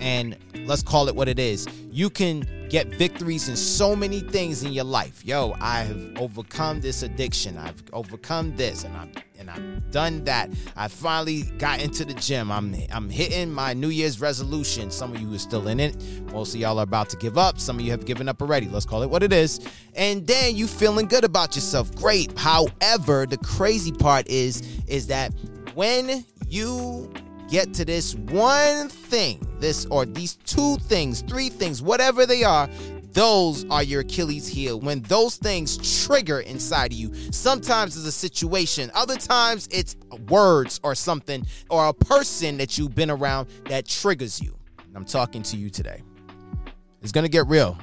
And 0.00 0.38
let's 0.64 0.83
call 0.83 1.09
it 1.09 1.14
what 1.14 1.28
it 1.28 1.38
is. 1.38 1.69
You 1.90 2.09
can 2.09 2.63
get 2.68 2.88
victories 2.88 3.49
in 3.49 3.56
so 3.56 3.94
many 3.94 4.21
things 4.21 4.62
in 4.62 4.73
your 4.73 4.85
life. 4.85 5.25
Yo, 5.25 5.54
I 5.61 5.80
have 5.80 6.18
overcome 6.18 6.80
this 6.80 7.02
addiction. 7.02 7.59
I've 7.59 7.83
overcome 7.92 8.56
this 8.56 8.85
and 8.85 8.97
I'm 8.97 9.12
and 9.38 9.50
I've 9.50 9.90
done 9.90 10.25
that. 10.25 10.50
I 10.76 10.88
finally 10.88 11.42
got 11.59 11.83
into 11.83 12.04
the 12.04 12.14
gym. 12.14 12.50
I'm 12.50 12.75
I'm 12.92 13.11
hitting 13.11 13.52
my 13.52 13.75
New 13.75 13.88
Year's 13.88 14.21
resolution. 14.21 14.90
Some 14.90 15.14
of 15.14 15.21
you 15.21 15.33
are 15.35 15.38
still 15.38 15.68
in 15.68 15.80
it. 15.80 15.97
Most 16.33 16.54
of 16.54 16.61
y'all 16.61 16.78
are 16.78 16.85
about 16.85 17.09
to 17.11 17.16
give 17.16 17.37
up. 17.37 17.59
Some 17.59 17.78
of 17.78 17.85
you 17.85 17.90
have 17.90 18.06
given 18.06 18.28
up 18.28 18.40
already. 18.40 18.68
Let's 18.68 18.87
call 18.87 19.02
it 19.02 19.11
what 19.11 19.23
it 19.23 19.33
is. 19.33 19.61
And 19.94 20.26
then 20.26 20.56
you 20.56 20.66
feeling 20.66 21.06
good 21.06 21.25
about 21.25 21.54
yourself. 21.54 21.94
Great. 21.97 22.37
However, 22.38 23.26
the 23.26 23.38
crazy 23.38 23.92
part 23.92 24.26
is 24.28 24.62
is 24.87 25.06
that 25.09 25.33
when 25.75 26.25
you 26.49 27.12
get 27.54 27.73
to 27.73 27.84
this 27.84 28.16
one 28.16 28.88
thing, 28.88 29.46
this 29.61 29.87
or 29.87 30.04
these 30.04 30.34
two 30.34 30.76
things, 30.78 31.23
three 31.23 31.49
things, 31.49 31.80
whatever 31.80 32.26
they 32.26 32.42
are, 32.42 32.68
those 33.12 33.64
are 33.70 33.84
your 33.84 34.00
Achilles 34.00 34.49
heel. 34.49 34.80
When 34.80 35.02
those 35.02 35.37
things 35.37 36.04
trigger 36.04 36.40
inside 36.40 36.90
of 36.90 36.99
you, 36.99 37.14
sometimes 37.30 37.96
it's 37.96 38.06
a 38.06 38.11
situation, 38.11 38.90
other 38.92 39.14
times 39.14 39.68
it's 39.70 39.94
words 40.28 40.80
or 40.82 40.96
something 40.96 41.46
or 41.70 41.87
a 41.87 41.94
person 41.94 42.56
that 42.56 42.76
you've 42.76 42.96
been 42.96 43.08
around 43.08 43.49
that 43.68 43.87
triggers 43.87 44.42
you. 44.42 44.58
I'm 44.96 45.04
talking 45.04 45.44
to 45.44 45.56
you 45.56 45.70
today. 45.70 46.02
It's 47.02 47.12
going 47.12 47.23
to 47.23 47.30
get 47.30 47.46
real. 47.46 47.78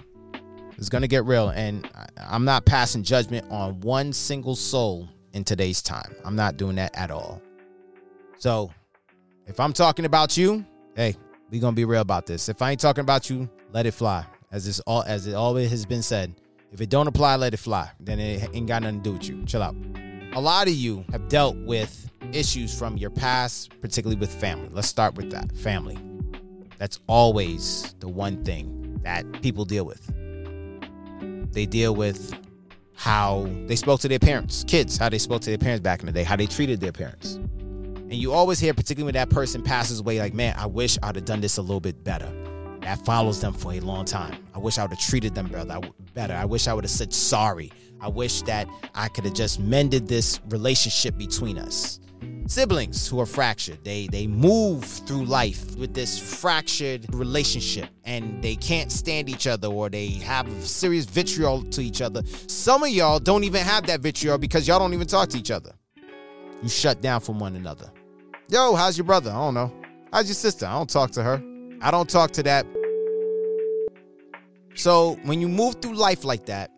It's 0.77 0.89
going 0.89 1.03
to 1.03 1.07
get 1.07 1.23
real. 1.23 1.47
And 1.47 1.89
I'm 2.17 2.43
not 2.43 2.65
passing 2.65 3.03
judgment 3.03 3.49
on 3.49 3.79
one 3.79 4.11
single 4.11 4.57
soul 4.57 5.07
in 5.31 5.45
today's 5.45 5.81
time. 5.81 6.13
I'm 6.25 6.35
not 6.35 6.57
doing 6.57 6.75
that 6.75 6.93
at 6.97 7.09
all. 7.09 7.41
So 8.37 8.71
if 9.47 9.59
I'm 9.59 9.73
talking 9.73 10.05
about 10.05 10.37
you, 10.37 10.65
hey, 10.95 11.15
we 11.49 11.59
gonna 11.59 11.75
be 11.75 11.85
real 11.85 12.01
about 12.01 12.25
this. 12.25 12.49
If 12.49 12.61
I 12.61 12.71
ain't 12.71 12.79
talking 12.79 13.01
about 13.01 13.29
you, 13.29 13.49
let 13.73 13.85
it 13.85 13.91
fly. 13.91 14.25
As 14.51 14.65
this 14.65 14.79
all 14.81 15.03
as 15.03 15.27
it 15.27 15.33
always 15.33 15.69
has 15.71 15.85
been 15.85 16.01
said. 16.01 16.35
If 16.71 16.79
it 16.79 16.89
don't 16.89 17.07
apply, 17.07 17.35
let 17.35 17.53
it 17.53 17.57
fly. 17.57 17.91
Then 17.99 18.19
it 18.19 18.49
ain't 18.53 18.67
got 18.67 18.83
nothing 18.83 19.01
to 19.01 19.03
do 19.03 19.13
with 19.13 19.27
you. 19.27 19.43
Chill 19.45 19.61
out. 19.61 19.75
A 20.33 20.39
lot 20.39 20.67
of 20.67 20.73
you 20.73 21.03
have 21.11 21.27
dealt 21.27 21.57
with 21.57 22.09
issues 22.31 22.77
from 22.77 22.95
your 22.95 23.09
past, 23.09 23.71
particularly 23.81 24.17
with 24.17 24.33
family. 24.33 24.69
Let's 24.71 24.87
start 24.87 25.15
with 25.15 25.31
that 25.31 25.51
family. 25.57 25.97
That's 26.77 26.99
always 27.07 27.93
the 27.99 28.07
one 28.07 28.43
thing 28.45 28.99
that 29.03 29.41
people 29.41 29.65
deal 29.65 29.85
with. 29.85 30.09
They 31.51 31.65
deal 31.65 31.93
with 31.93 32.33
how 32.95 33.49
they 33.65 33.75
spoke 33.75 33.99
to 34.01 34.07
their 34.07 34.19
parents, 34.19 34.63
kids, 34.65 34.97
how 34.97 35.09
they 35.09 35.17
spoke 35.17 35.41
to 35.41 35.49
their 35.49 35.57
parents 35.57 35.81
back 35.81 35.99
in 35.99 36.05
the 36.05 36.11
day, 36.13 36.23
how 36.23 36.37
they 36.37 36.45
treated 36.45 36.79
their 36.79 36.93
parents. 36.93 37.39
And 38.11 38.19
you 38.19 38.33
always 38.33 38.59
hear, 38.59 38.73
particularly 38.73 39.05
when 39.05 39.13
that 39.13 39.29
person 39.29 39.63
passes 39.63 40.01
away, 40.01 40.19
like, 40.19 40.33
man, 40.33 40.53
I 40.57 40.65
wish 40.65 40.97
I'd 41.01 41.15
have 41.15 41.23
done 41.23 41.39
this 41.39 41.55
a 41.55 41.61
little 41.61 41.79
bit 41.79 42.03
better. 42.03 42.29
That 42.81 43.05
follows 43.05 43.39
them 43.39 43.53
for 43.53 43.71
a 43.71 43.79
long 43.79 44.03
time. 44.03 44.35
I 44.53 44.59
wish 44.59 44.77
I 44.77 44.83
would 44.83 44.91
have 44.91 44.99
treated 44.99 45.33
them 45.33 45.47
better. 46.13 46.35
I 46.35 46.43
wish 46.43 46.67
I 46.67 46.73
would 46.73 46.83
have 46.83 46.91
said 46.91 47.13
sorry. 47.13 47.71
I 48.01 48.09
wish 48.09 48.41
that 48.41 48.67
I 48.95 49.07
could 49.07 49.23
have 49.23 49.33
just 49.33 49.61
mended 49.61 50.09
this 50.09 50.41
relationship 50.49 51.17
between 51.17 51.57
us. 51.57 52.01
Siblings 52.47 53.07
who 53.07 53.17
are 53.21 53.25
fractured, 53.25 53.81
they 53.85 54.07
they 54.07 54.27
move 54.27 54.83
through 54.83 55.23
life 55.23 55.73
with 55.77 55.93
this 55.93 56.19
fractured 56.19 57.05
relationship 57.15 57.87
and 58.03 58.43
they 58.43 58.57
can't 58.57 58.91
stand 58.91 59.29
each 59.29 59.47
other 59.47 59.69
or 59.69 59.89
they 59.89 60.09
have 60.09 60.49
serious 60.67 61.05
vitriol 61.05 61.63
to 61.63 61.81
each 61.81 62.01
other. 62.01 62.23
Some 62.47 62.83
of 62.83 62.89
y'all 62.89 63.19
don't 63.19 63.45
even 63.45 63.61
have 63.61 63.87
that 63.87 64.01
vitriol 64.01 64.37
because 64.37 64.67
y'all 64.67 64.79
don't 64.79 64.93
even 64.93 65.07
talk 65.07 65.29
to 65.29 65.37
each 65.37 65.51
other. 65.51 65.71
You 66.61 66.67
shut 66.67 67.01
down 67.01 67.21
from 67.21 67.39
one 67.39 67.55
another. 67.55 67.89
Yo, 68.51 68.75
how's 68.75 68.97
your 68.97 69.05
brother? 69.05 69.31
I 69.31 69.35
don't 69.35 69.53
know. 69.53 69.71
How's 70.11 70.27
your 70.27 70.35
sister? 70.35 70.65
I 70.65 70.73
don't 70.73 70.89
talk 70.89 71.11
to 71.11 71.23
her. 71.23 71.41
I 71.81 71.89
don't 71.89 72.09
talk 72.09 72.31
to 72.31 72.43
that. 72.43 72.65
So 74.75 75.17
when 75.23 75.39
you 75.39 75.47
move 75.47 75.75
through 75.81 75.95
life 75.95 76.25
like 76.25 76.47
that, 76.47 76.69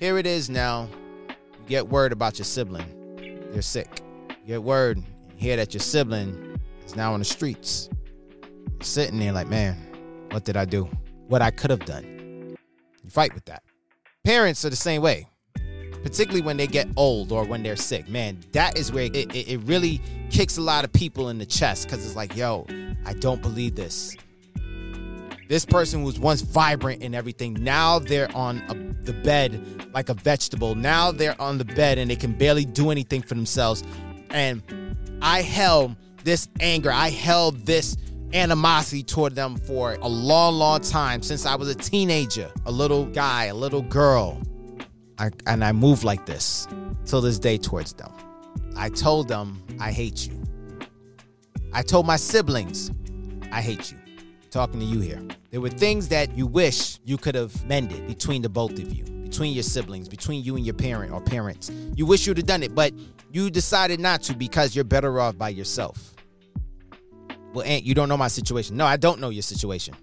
here 0.00 0.18
it 0.18 0.26
is 0.26 0.50
now. 0.50 0.88
You 1.28 1.68
get 1.68 1.86
word 1.86 2.10
about 2.10 2.40
your 2.40 2.46
sibling. 2.46 3.46
They're 3.52 3.62
sick. 3.62 4.00
You 4.42 4.54
get 4.54 4.62
word, 4.64 5.00
hear 5.36 5.54
that 5.54 5.72
your 5.72 5.80
sibling 5.82 6.58
is 6.84 6.96
now 6.96 7.12
on 7.12 7.20
the 7.20 7.24
streets. 7.24 7.88
You're 8.42 8.82
sitting 8.82 9.20
there 9.20 9.30
like, 9.30 9.46
man, 9.46 9.76
what 10.32 10.44
did 10.44 10.56
I 10.56 10.64
do? 10.64 10.90
What 11.28 11.42
I 11.42 11.52
could 11.52 11.70
have 11.70 11.84
done. 11.84 12.56
You 13.04 13.10
fight 13.10 13.34
with 13.34 13.44
that. 13.44 13.62
Parents 14.24 14.64
are 14.64 14.70
the 14.70 14.74
same 14.74 15.00
way 15.00 15.28
particularly 16.02 16.42
when 16.42 16.56
they 16.56 16.66
get 16.66 16.88
old 16.96 17.32
or 17.32 17.44
when 17.44 17.62
they're 17.62 17.76
sick. 17.76 18.08
Man, 18.08 18.38
that 18.52 18.78
is 18.78 18.92
where 18.92 19.04
it, 19.04 19.16
it, 19.34 19.48
it 19.48 19.60
really 19.64 20.00
kicks 20.30 20.58
a 20.58 20.62
lot 20.62 20.84
of 20.84 20.92
people 20.92 21.28
in 21.28 21.38
the 21.38 21.46
chest 21.46 21.84
because 21.84 22.04
it's 22.04 22.16
like, 22.16 22.36
yo, 22.36 22.66
I 23.04 23.14
don't 23.14 23.42
believe 23.42 23.74
this. 23.74 24.16
This 25.48 25.64
person 25.64 26.02
was 26.02 26.20
once 26.20 26.42
vibrant 26.42 27.02
and 27.02 27.14
everything. 27.14 27.54
Now 27.54 27.98
they're 27.98 28.30
on 28.36 28.58
a, 28.68 28.74
the 29.04 29.14
bed 29.14 29.88
like 29.94 30.10
a 30.10 30.14
vegetable. 30.14 30.74
Now 30.74 31.10
they're 31.10 31.40
on 31.40 31.56
the 31.56 31.64
bed 31.64 31.98
and 31.98 32.10
they 32.10 32.16
can 32.16 32.32
barely 32.32 32.66
do 32.66 32.90
anything 32.90 33.22
for 33.22 33.34
themselves. 33.34 33.82
And 34.30 34.62
I 35.22 35.40
held 35.40 35.96
this 36.24 36.48
anger, 36.60 36.92
I 36.92 37.08
held 37.08 37.64
this 37.64 37.96
animosity 38.34 39.02
toward 39.02 39.34
them 39.34 39.56
for 39.56 39.94
a 39.94 40.08
long, 40.08 40.54
long 40.54 40.80
time 40.80 41.22
since 41.22 41.46
I 41.46 41.54
was 41.54 41.68
a 41.68 41.74
teenager, 41.74 42.50
a 42.66 42.70
little 42.70 43.06
guy, 43.06 43.46
a 43.46 43.54
little 43.54 43.82
girl. 43.82 44.38
I, 45.18 45.30
and 45.46 45.64
I 45.64 45.72
move 45.72 46.04
like 46.04 46.26
this 46.26 46.68
till 47.04 47.20
this 47.20 47.38
day 47.38 47.58
towards 47.58 47.92
them. 47.92 48.12
I 48.76 48.88
told 48.88 49.28
them, 49.28 49.62
I 49.80 49.90
hate 49.90 50.26
you. 50.26 50.40
I 51.72 51.82
told 51.82 52.06
my 52.06 52.16
siblings, 52.16 52.90
I 53.50 53.60
hate 53.60 53.90
you. 53.90 53.98
Talking 54.50 54.80
to 54.80 54.86
you 54.86 55.00
here. 55.00 55.20
There 55.50 55.60
were 55.60 55.68
things 55.68 56.08
that 56.08 56.36
you 56.36 56.46
wish 56.46 56.98
you 57.04 57.18
could 57.18 57.34
have 57.34 57.64
mended 57.66 58.06
between 58.06 58.42
the 58.42 58.48
both 58.48 58.72
of 58.72 58.92
you, 58.92 59.04
between 59.04 59.52
your 59.52 59.62
siblings, 59.62 60.08
between 60.08 60.42
you 60.42 60.56
and 60.56 60.64
your 60.64 60.74
parent 60.74 61.12
or 61.12 61.20
parents. 61.20 61.70
You 61.94 62.06
wish 62.06 62.26
you'd 62.26 62.38
have 62.38 62.46
done 62.46 62.62
it, 62.62 62.74
but 62.74 62.92
you 63.30 63.50
decided 63.50 64.00
not 64.00 64.22
to 64.22 64.34
because 64.34 64.74
you're 64.74 64.84
better 64.84 65.20
off 65.20 65.36
by 65.36 65.50
yourself. 65.50 66.14
Well, 67.52 67.64
Ant, 67.66 67.84
you 67.84 67.94
don't 67.94 68.08
know 68.08 68.16
my 68.16 68.28
situation. 68.28 68.76
No, 68.76 68.86
I 68.86 68.96
don't 68.96 69.20
know 69.20 69.30
your 69.30 69.42
situation. 69.42 69.94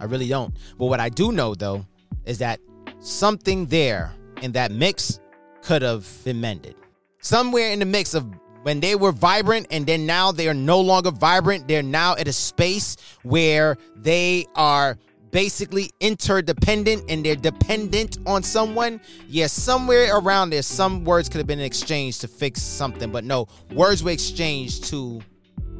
I 0.00 0.04
really 0.04 0.28
don't. 0.28 0.54
But 0.78 0.86
what 0.86 1.00
I 1.00 1.08
do 1.08 1.32
know, 1.32 1.54
though, 1.54 1.86
is 2.24 2.38
that 2.38 2.60
something 2.98 3.66
there 3.66 4.12
in 4.44 4.52
that 4.52 4.70
mix 4.70 5.18
could 5.62 5.82
have 5.82 6.06
been 6.22 6.40
mended. 6.40 6.76
Somewhere 7.20 7.70
in 7.70 7.78
the 7.78 7.86
mix 7.86 8.14
of 8.14 8.26
when 8.62 8.80
they 8.80 8.94
were 8.94 9.12
vibrant 9.12 9.66
and 9.70 9.86
then 9.86 10.06
now 10.06 10.30
they 10.30 10.48
are 10.48 10.54
no 10.54 10.80
longer 10.80 11.10
vibrant, 11.10 11.66
they're 11.66 11.82
now 11.82 12.14
at 12.16 12.28
a 12.28 12.32
space 12.32 12.96
where 13.22 13.76
they 13.96 14.44
are 14.54 14.98
basically 15.30 15.90
interdependent 16.00 17.10
and 17.10 17.24
they're 17.24 17.34
dependent 17.34 18.18
on 18.26 18.42
someone. 18.42 19.00
Yes, 19.20 19.28
yeah, 19.28 19.46
somewhere 19.46 20.16
around 20.16 20.50
there, 20.50 20.62
some 20.62 21.04
words 21.04 21.28
could 21.28 21.38
have 21.38 21.46
been 21.46 21.60
exchanged 21.60 22.20
to 22.20 22.28
fix 22.28 22.62
something, 22.62 23.10
but 23.10 23.24
no, 23.24 23.48
words 23.72 24.04
were 24.04 24.12
exchanged 24.12 24.84
to 24.84 25.20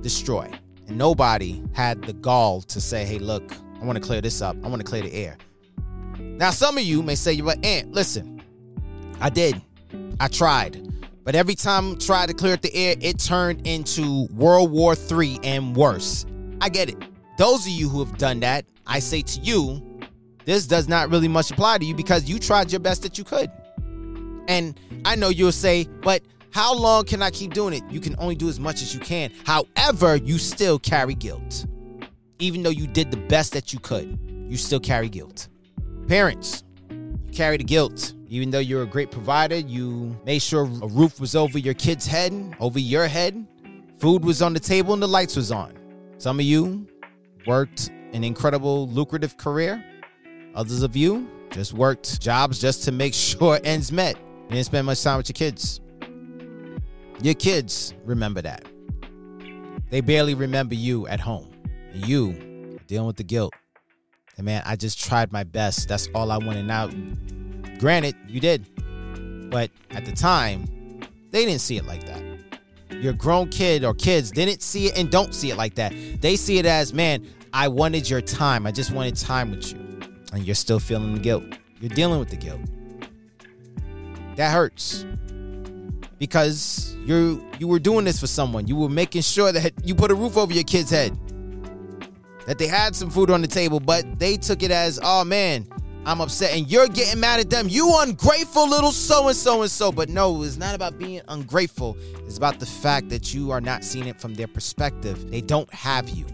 destroy. 0.00 0.50
And 0.88 0.98
nobody 0.98 1.62
had 1.74 2.02
the 2.02 2.14
gall 2.14 2.62
to 2.62 2.80
say, 2.80 3.04
hey, 3.04 3.18
look, 3.18 3.52
I 3.80 3.84
want 3.84 3.96
to 3.96 4.04
clear 4.04 4.20
this 4.20 4.42
up. 4.42 4.56
I 4.64 4.68
want 4.68 4.80
to 4.80 4.86
clear 4.86 5.02
the 5.02 5.12
air. 5.12 5.36
Now, 6.18 6.50
some 6.50 6.76
of 6.78 6.84
you 6.84 7.02
may 7.02 7.14
say, 7.14 7.40
but 7.40 7.64
Ant, 7.64 7.92
listen, 7.92 8.33
I 9.20 9.30
did. 9.30 9.60
I 10.20 10.28
tried. 10.28 10.80
But 11.24 11.34
every 11.34 11.54
time 11.54 11.92
I 11.92 11.94
tried 11.94 12.28
to 12.28 12.34
clear 12.34 12.54
up 12.54 12.60
the 12.60 12.74
air, 12.74 12.96
it 13.00 13.18
turned 13.18 13.66
into 13.66 14.26
World 14.32 14.70
War 14.70 14.94
III 14.94 15.40
and 15.42 15.74
worse. 15.74 16.26
I 16.60 16.68
get 16.68 16.90
it. 16.90 16.96
Those 17.38 17.66
of 17.66 17.72
you 17.72 17.88
who 17.88 18.04
have 18.04 18.18
done 18.18 18.40
that, 18.40 18.66
I 18.86 18.98
say 18.98 19.22
to 19.22 19.40
you, 19.40 19.82
this 20.44 20.66
does 20.66 20.88
not 20.88 21.10
really 21.10 21.28
much 21.28 21.50
apply 21.50 21.78
to 21.78 21.84
you 21.84 21.94
because 21.94 22.28
you 22.28 22.38
tried 22.38 22.70
your 22.70 22.80
best 22.80 23.02
that 23.02 23.16
you 23.16 23.24
could. 23.24 23.50
And 24.46 24.78
I 25.06 25.16
know 25.16 25.30
you'll 25.30 25.52
say, 25.52 25.88
but 26.02 26.22
how 26.50 26.74
long 26.74 27.04
can 27.04 27.22
I 27.22 27.30
keep 27.30 27.54
doing 27.54 27.74
it? 27.74 27.82
You 27.90 28.00
can 28.00 28.14
only 28.18 28.34
do 28.34 28.48
as 28.48 28.60
much 28.60 28.82
as 28.82 28.94
you 28.94 29.00
can. 29.00 29.32
However, 29.46 30.16
you 30.16 30.38
still 30.38 30.78
carry 30.78 31.14
guilt. 31.14 31.66
Even 32.38 32.62
though 32.62 32.70
you 32.70 32.86
did 32.86 33.10
the 33.10 33.16
best 33.16 33.52
that 33.54 33.72
you 33.72 33.80
could, 33.80 34.18
you 34.48 34.56
still 34.56 34.80
carry 34.80 35.08
guilt. 35.08 35.48
Parents, 36.06 36.62
you 36.90 37.32
carry 37.32 37.56
the 37.56 37.64
guilt. 37.64 38.12
Even 38.34 38.50
though 38.50 38.58
you're 38.58 38.82
a 38.82 38.86
great 38.86 39.12
provider, 39.12 39.58
you 39.58 40.18
made 40.26 40.42
sure 40.42 40.62
a 40.62 40.88
roof 40.88 41.20
was 41.20 41.36
over 41.36 41.56
your 41.56 41.72
kid's 41.72 42.04
head, 42.04 42.32
over 42.58 42.80
your 42.80 43.06
head, 43.06 43.46
food 44.00 44.24
was 44.24 44.42
on 44.42 44.52
the 44.52 44.58
table, 44.58 44.92
and 44.92 45.00
the 45.00 45.06
lights 45.06 45.36
was 45.36 45.52
on. 45.52 45.72
Some 46.18 46.40
of 46.40 46.44
you 46.44 46.84
worked 47.46 47.90
an 48.12 48.24
incredible, 48.24 48.88
lucrative 48.88 49.36
career. 49.36 49.84
Others 50.56 50.82
of 50.82 50.96
you 50.96 51.30
just 51.52 51.74
worked 51.74 52.20
jobs 52.20 52.58
just 52.58 52.82
to 52.82 52.90
make 52.90 53.14
sure 53.28 53.60
ends 53.62 53.92
met. 53.92 54.16
You 54.16 54.56
didn't 54.56 54.66
spend 54.66 54.86
much 54.86 55.00
time 55.00 55.18
with 55.18 55.28
your 55.28 55.34
kids. 55.34 55.80
Your 57.22 57.34
kids 57.34 57.94
remember 58.04 58.42
that. 58.42 58.64
They 59.90 60.00
barely 60.00 60.34
remember 60.34 60.74
you 60.74 61.06
at 61.06 61.20
home. 61.20 61.52
And 61.92 62.04
you 62.04 62.80
dealing 62.88 63.06
with 63.06 63.16
the 63.16 63.22
guilt. 63.22 63.52
And 64.36 64.44
man, 64.44 64.64
I 64.66 64.74
just 64.74 65.00
tried 65.00 65.30
my 65.30 65.44
best. 65.44 65.86
That's 65.86 66.08
all 66.16 66.32
I 66.32 66.38
wanted. 66.38 66.66
Now, 66.66 66.90
Granted, 67.78 68.16
you 68.28 68.40
did. 68.40 68.66
But 69.50 69.70
at 69.90 70.04
the 70.04 70.12
time, 70.12 70.66
they 71.30 71.44
didn't 71.44 71.60
see 71.60 71.76
it 71.76 71.84
like 71.84 72.04
that. 72.06 72.22
Your 72.90 73.12
grown 73.12 73.48
kid 73.50 73.84
or 73.84 73.94
kids 73.94 74.30
didn't 74.30 74.62
see 74.62 74.86
it 74.86 74.98
and 74.98 75.10
don't 75.10 75.34
see 75.34 75.50
it 75.50 75.56
like 75.56 75.74
that. 75.74 75.92
They 76.20 76.36
see 76.36 76.58
it 76.58 76.66
as, 76.66 76.94
man, 76.94 77.26
I 77.52 77.68
wanted 77.68 78.08
your 78.08 78.20
time. 78.20 78.66
I 78.66 78.72
just 78.72 78.90
wanted 78.92 79.16
time 79.16 79.50
with 79.50 79.72
you. 79.72 79.78
And 80.32 80.44
you're 80.44 80.54
still 80.54 80.80
feeling 80.80 81.14
the 81.14 81.20
guilt. 81.20 81.44
You're 81.80 81.90
dealing 81.90 82.18
with 82.18 82.30
the 82.30 82.36
guilt. 82.36 82.60
That 84.36 84.52
hurts. 84.52 85.04
Because 86.18 86.96
you 87.04 87.44
you 87.58 87.68
were 87.68 87.78
doing 87.78 88.04
this 88.04 88.18
for 88.18 88.26
someone. 88.26 88.66
You 88.66 88.76
were 88.76 88.88
making 88.88 89.22
sure 89.22 89.52
that 89.52 89.72
you 89.84 89.94
put 89.94 90.10
a 90.10 90.14
roof 90.14 90.36
over 90.36 90.52
your 90.52 90.64
kid's 90.64 90.90
head. 90.90 91.18
That 92.46 92.58
they 92.58 92.66
had 92.66 92.94
some 92.94 93.10
food 93.10 93.30
on 93.30 93.40
the 93.40 93.48
table, 93.48 93.80
but 93.80 94.18
they 94.18 94.36
took 94.36 94.62
it 94.62 94.70
as, 94.70 95.00
oh 95.02 95.24
man, 95.24 95.66
I'm 96.06 96.20
upset 96.20 96.52
and 96.52 96.70
you're 96.70 96.88
getting 96.88 97.20
mad 97.20 97.40
at 97.40 97.48
them. 97.48 97.66
You 97.68 97.98
ungrateful 98.00 98.68
little 98.68 98.92
so 98.92 99.28
and 99.28 99.36
so 99.36 99.62
and 99.62 99.70
so. 99.70 99.90
But 99.90 100.10
no, 100.10 100.42
it's 100.42 100.58
not 100.58 100.74
about 100.74 100.98
being 100.98 101.22
ungrateful. 101.28 101.96
It's 102.26 102.36
about 102.36 102.60
the 102.60 102.66
fact 102.66 103.08
that 103.08 103.32
you 103.32 103.50
are 103.50 103.60
not 103.60 103.84
seeing 103.84 104.06
it 104.06 104.20
from 104.20 104.34
their 104.34 104.46
perspective. 104.46 105.30
They 105.30 105.40
don't 105.40 105.72
have 105.72 106.10
you. 106.10 106.26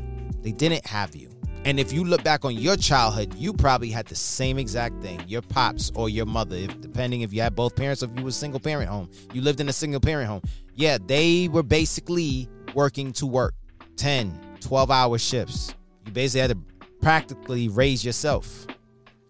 They 0.42 0.50
didn't 0.50 0.84
have 0.86 1.14
you. 1.14 1.30
And 1.64 1.78
if 1.78 1.92
you 1.92 2.04
look 2.04 2.24
back 2.24 2.44
on 2.44 2.54
your 2.54 2.76
childhood, 2.76 3.34
you 3.34 3.52
probably 3.52 3.90
had 3.90 4.06
the 4.06 4.16
same 4.16 4.58
exact 4.58 5.00
thing. 5.02 5.22
Your 5.28 5.42
pops 5.42 5.92
or 5.94 6.08
your 6.08 6.26
mother, 6.26 6.56
if, 6.56 6.80
depending 6.80 7.20
if 7.20 7.32
you 7.32 7.42
had 7.42 7.54
both 7.54 7.76
parents 7.76 8.02
or 8.02 8.06
if 8.06 8.16
you 8.16 8.24
were 8.24 8.30
a 8.30 8.32
single 8.32 8.58
parent 8.58 8.88
home. 8.88 9.10
You 9.32 9.42
lived 9.42 9.60
in 9.60 9.68
a 9.68 9.72
single 9.72 10.00
parent 10.00 10.26
home. 10.26 10.42
Yeah, 10.74 10.98
they 11.04 11.48
were 11.48 11.62
basically 11.62 12.48
working 12.74 13.12
to 13.14 13.26
work 13.26 13.54
10, 13.96 14.56
12 14.60 14.90
hour 14.90 15.18
shifts. 15.18 15.74
You 16.06 16.12
basically 16.12 16.40
had 16.40 16.50
to 16.50 16.58
practically 17.00 17.68
raise 17.68 18.04
yourself 18.04 18.66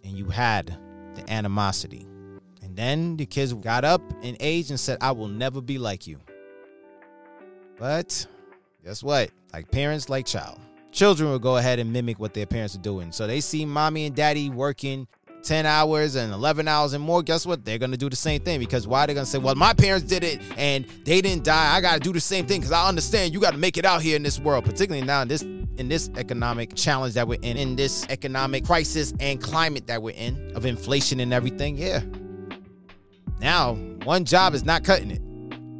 and 0.04 0.12
you 0.12 0.26
had 0.26 0.76
the 1.14 1.33
animosity. 1.33 2.07
And 2.62 2.76
then 2.76 3.16
the 3.16 3.26
kids 3.26 3.52
got 3.52 3.85
up 3.85 4.02
in 4.23 4.37
age 4.40 4.71
and 4.71 4.78
said, 4.78 4.99
I 5.00 5.12
will 5.12 5.28
never 5.28 5.61
be 5.61 5.78
like 5.78 6.07
you. 6.07 6.19
But 7.78 8.26
guess 8.85 9.02
what? 9.02 9.30
Like 9.52 9.71
parents, 9.71 10.09
like 10.09 10.26
child. 10.26 10.61
Children 10.92 11.30
will 11.30 11.38
go 11.38 11.57
ahead 11.57 11.78
and 11.78 11.92
mimic 11.92 12.19
what 12.19 12.35
their 12.35 12.47
parents 12.47 12.75
are 12.75 12.80
doing. 12.80 13.12
So 13.12 13.26
they 13.26 13.40
see 13.40 13.64
mommy 13.64 14.07
and 14.07 14.14
daddy 14.14 14.50
working, 14.50 15.07
10 15.42 15.66
hours 15.66 16.14
and 16.14 16.32
11 16.32 16.68
hours 16.68 16.92
and 16.92 17.02
more, 17.02 17.23
guess 17.23 17.47
what? 17.47 17.64
They're 17.64 17.78
going 17.78 17.90
to 17.90 17.97
do 17.97 18.11
the 18.11 18.16
same 18.16 18.40
thing 18.40 18.59
because 18.59 18.87
why? 18.87 19.06
They're 19.06 19.14
going 19.14 19.25
to 19.25 19.30
say, 19.30 19.38
well, 19.38 19.54
my 19.54 19.73
parents 19.73 20.06
did 20.06 20.25
it 20.25 20.40
and 20.56 20.85
they 21.04 21.20
didn't 21.20 21.44
die. 21.44 21.75
I 21.75 21.80
got 21.80 21.94
to 21.94 22.00
do 22.00 22.12
the 22.12 22.20
same 22.20 22.47
thing 22.47 22.61
because 22.61 22.73
I 22.73 22.88
understand 22.88 23.32
you 23.32 23.40
got 23.40 23.52
to 23.52 23.59
make 23.59 23.76
it 23.76 23.85
out 23.85 24.02
here 24.02 24.16
in 24.16 24.23
this 24.23 24.38
world, 24.38 24.64
particularly 24.64 25.06
now 25.06 25.23
in 25.23 25.28
this 25.28 25.42
in 25.42 25.88
this 25.88 26.11
economic 26.16 26.75
challenge 26.75 27.14
that 27.14 27.26
we're 27.26 27.40
in, 27.40 27.56
in 27.56 27.75
this 27.75 28.06
economic 28.11 28.66
crisis 28.66 29.14
and 29.18 29.40
climate 29.40 29.87
that 29.87 30.02
we're 30.02 30.14
in 30.14 30.52
of 30.54 30.66
inflation 30.66 31.20
and 31.20 31.32
everything. 31.32 31.78
Yeah. 31.78 32.02
Now, 33.40 33.75
one 34.04 34.26
job 34.26 34.52
is 34.52 34.62
not 34.62 34.85
cutting 34.85 35.11
it, 35.11 35.23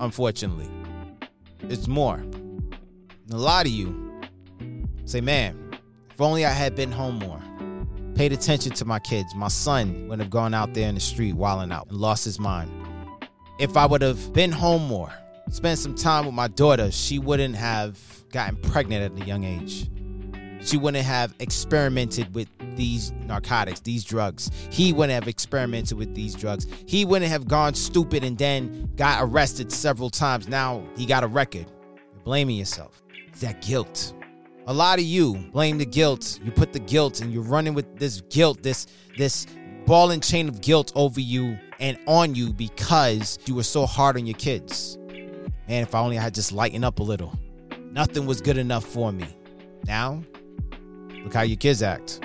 unfortunately. 0.01 0.71
It's 1.65 1.87
more. 1.87 2.15
And 2.17 3.33
a 3.33 3.37
lot 3.37 3.67
of 3.67 3.73
you 3.73 4.23
say, 5.05 5.21
man, 5.21 5.79
if 6.11 6.21
only 6.21 6.47
I 6.47 6.51
had 6.51 6.75
been 6.75 6.91
home 6.91 7.19
more 7.19 7.43
paid 8.15 8.33
attention 8.33 8.73
to 8.73 8.85
my 8.85 8.99
kids. 8.99 9.35
My 9.35 9.49
son 9.49 10.09
would 10.09 10.19
have 10.19 10.31
gone 10.31 10.55
out 10.55 10.75
there 10.75 10.89
in 10.89 10.95
the 10.95 11.01
street 11.01 11.35
wilding 11.35 11.73
out 11.73 11.89
and 11.89 11.99
lost 11.99 12.25
his 12.25 12.39
mind. 12.39 12.71
If 13.59 13.77
I 13.77 13.87
would 13.87 14.03
have 14.03 14.33
been 14.33 14.53
home 14.53 14.87
more, 14.87 15.13
spent 15.51 15.79
some 15.79 15.95
time 15.95 16.27
with 16.27 16.35
my 16.35 16.49
daughter, 16.49 16.91
she 16.91 17.19
wouldn't 17.19 17.57
have 17.57 17.99
gotten 18.31 18.57
pregnant 18.57 19.15
at 19.15 19.23
a 19.23 19.27
young 19.27 19.45
age. 19.45 19.89
She 20.63 20.77
wouldn't 20.77 21.05
have 21.05 21.35
experimented 21.39 22.35
with 22.35 22.49
these 22.77 23.13
narcotics, 23.13 23.81
these 23.81 24.05
drugs. 24.05 24.51
He 24.71 24.93
wouldn't 24.93 25.13
have 25.13 25.29
experimented 25.29 25.97
with 25.97 26.15
these 26.15 26.35
drugs. 26.35 26.67
He 26.87 27.05
wouldn't 27.05 27.31
have 27.31 27.49
gone 27.49 27.75
stupid 27.75 28.25
and 28.25 28.37
then 28.37 28.91
got 28.97 29.23
arrested 29.23 29.73
several 29.73 30.11
times. 30.11 30.49
Now 30.49 30.83
he 30.97 31.07
got 31.07 31.25
a 31.25 31.27
record. 31.27 31.67
You're 32.13 32.23
blaming 32.25 32.57
yourself. 32.57 33.03
It's 33.29 33.41
that 33.41 33.63
guilt 33.63 34.13
a 34.71 34.73
lot 34.73 35.01
of 35.01 35.05
you 35.05 35.35
blame 35.53 35.79
the 35.79 35.85
guilt. 35.85 36.39
You 36.45 36.53
put 36.53 36.73
the 36.73 36.79
guilt 36.79 37.21
and 37.21 37.33
you're 37.33 37.43
running 37.43 37.75
with 37.75 37.99
this 37.99 38.21
guilt, 38.31 38.63
this 38.63 38.87
this 39.19 39.45
ball 39.85 40.13
and 40.13 40.23
chain 40.23 40.49
of 40.49 40.61
guilt 40.61 40.93
over 40.95 41.21
you 41.21 41.59
and 41.81 41.99
on 42.07 42.37
you 42.37 42.53
because 42.53 43.37
you 43.47 43.57
were 43.57 43.65
so 43.65 43.85
hard 43.85 44.17
on 44.17 44.27
your 44.27 44.37
kids. 44.37 44.97
Man, 45.69 45.83
if 45.83 45.93
I 45.93 45.99
only 45.99 46.15
had 46.15 46.35
just 46.35 46.53
lightened 46.53 46.85
up 46.85 47.01
a 47.01 47.03
little. 47.03 47.37
Nothing 47.91 48.27
was 48.27 48.41
good 48.41 48.59
enough 48.59 48.85
for 48.85 49.11
me. 49.11 49.27
Now, 49.87 50.23
look 51.25 51.35
how 51.35 51.43
your 51.43 51.57
kids 51.57 51.83
act. 51.83 52.21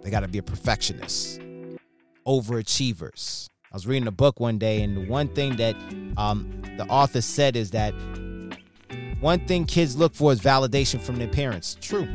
They 0.00 0.08
got 0.08 0.20
to 0.20 0.28
be 0.28 0.38
a 0.38 0.42
perfectionist, 0.42 1.38
overachievers. 2.26 3.50
I 3.70 3.76
was 3.76 3.86
reading 3.86 4.08
a 4.08 4.12
book 4.12 4.40
one 4.40 4.56
day, 4.56 4.82
and 4.82 4.96
the 4.96 5.06
one 5.06 5.28
thing 5.28 5.56
that 5.56 5.76
um, 6.16 6.62
the 6.78 6.86
author 6.88 7.20
said 7.20 7.56
is 7.56 7.72
that 7.72 7.92
one 9.20 9.40
thing 9.46 9.64
kids 9.66 9.96
look 9.96 10.14
for 10.14 10.32
is 10.32 10.40
validation 10.40 11.00
from 11.00 11.16
their 11.16 11.28
parents. 11.28 11.76
True. 11.80 12.08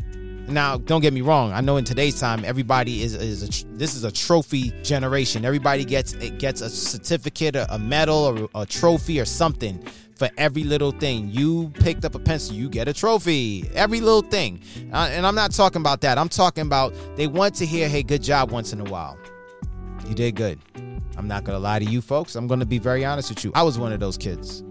Now, 0.48 0.78
don't 0.78 1.02
get 1.02 1.12
me 1.14 1.22
wrong. 1.22 1.52
I 1.54 1.62
know 1.62 1.78
in 1.78 1.86
today's 1.86 2.20
time, 2.20 2.46
everybody 2.46 3.02
is 3.02 3.16
is 3.16 3.44
a, 3.44 3.68
this 3.78 3.96
is 3.96 4.04
a 4.04 4.12
trophy 4.12 4.72
generation. 4.84 5.44
Everybody 5.44 5.86
gets 5.86 6.14
it 6.14 6.38
gets 6.38 6.62
a 6.62 6.70
certificate, 6.70 7.56
a, 7.56 7.74
a 7.74 7.80
medal, 7.80 8.50
or 8.56 8.62
a 8.62 8.66
trophy, 8.66 9.20
or 9.20 9.26
something 9.26 9.84
for 10.16 10.30
every 10.38 10.64
little 10.64 10.92
thing. 10.92 11.30
You 11.30 11.72
picked 11.74 12.06
up 12.06 12.14
a 12.14 12.20
pencil, 12.20 12.56
you 12.56 12.70
get 12.70 12.88
a 12.88 12.94
trophy. 12.94 13.68
Every 13.74 14.02
little 14.02 14.22
thing. 14.22 14.62
Uh, 14.94 15.10
and 15.12 15.26
I'm 15.26 15.36
not 15.36 15.52
talking 15.52 15.82
about 15.82 16.02
that. 16.02 16.18
I'm 16.20 16.30
talking 16.30 16.66
about 16.66 16.94
they 17.16 17.26
want 17.26 17.56
to 17.56 17.66
hear, 17.66 17.90
"Hey, 17.90 18.04
good 18.04 18.22
job" 18.22 18.52
once 18.52 18.72
in 18.72 18.80
a 18.80 18.86
while. 18.86 19.18
You 20.08 20.14
did 20.14 20.36
good. 20.36 20.60
I'm 21.18 21.28
not 21.28 21.44
gonna 21.44 21.60
lie 21.60 21.80
to 21.80 21.86
you, 21.86 22.02
folks. 22.02 22.36
I'm 22.36 22.46
gonna 22.46 22.68
be 22.68 22.78
very 22.78 23.04
honest 23.04 23.30
with 23.30 23.44
you. 23.44 23.52
I 23.56 23.64
was 23.64 23.80
one 23.80 23.94
of 23.94 24.00
those 24.00 24.18
kids 24.18 24.64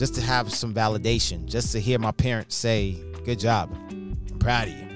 just 0.00 0.14
to 0.14 0.22
have 0.22 0.50
some 0.50 0.72
validation, 0.72 1.44
just 1.44 1.72
to 1.72 1.78
hear 1.78 1.98
my 1.98 2.10
parents 2.10 2.56
say, 2.56 2.96
Good 3.26 3.38
job. 3.38 3.70
I'm 3.90 4.38
proud 4.38 4.68
of 4.68 4.72
you. 4.72 4.88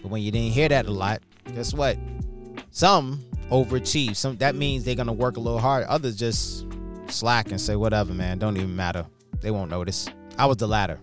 But 0.00 0.10
when 0.10 0.22
you 0.22 0.30
didn't 0.30 0.52
hear 0.52 0.66
that 0.70 0.86
a 0.86 0.90
lot, 0.90 1.20
guess 1.54 1.74
what? 1.74 1.98
Some 2.70 3.22
overachieve. 3.50 4.16
Some 4.16 4.38
that 4.38 4.54
means 4.54 4.82
they're 4.82 4.94
gonna 4.94 5.12
work 5.12 5.36
a 5.36 5.40
little 5.40 5.58
hard. 5.58 5.84
Others 5.84 6.16
just 6.16 6.66
slack 7.08 7.50
and 7.50 7.60
say, 7.60 7.76
whatever, 7.76 8.14
man, 8.14 8.38
don't 8.38 8.56
even 8.56 8.74
matter. 8.74 9.06
They 9.42 9.50
won't 9.50 9.70
notice. 9.70 10.08
I 10.38 10.46
was 10.46 10.56
the 10.56 10.66
latter. 10.66 10.98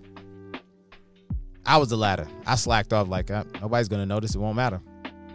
I 1.63 1.77
was 1.77 1.89
the 1.89 1.97
latter. 1.97 2.27
I 2.47 2.55
slacked 2.55 2.91
off 2.91 3.07
like 3.07 3.29
uh, 3.29 3.43
nobody's 3.61 3.87
gonna 3.87 4.07
notice. 4.07 4.33
It 4.33 4.39
won't 4.39 4.55
matter. 4.55 4.81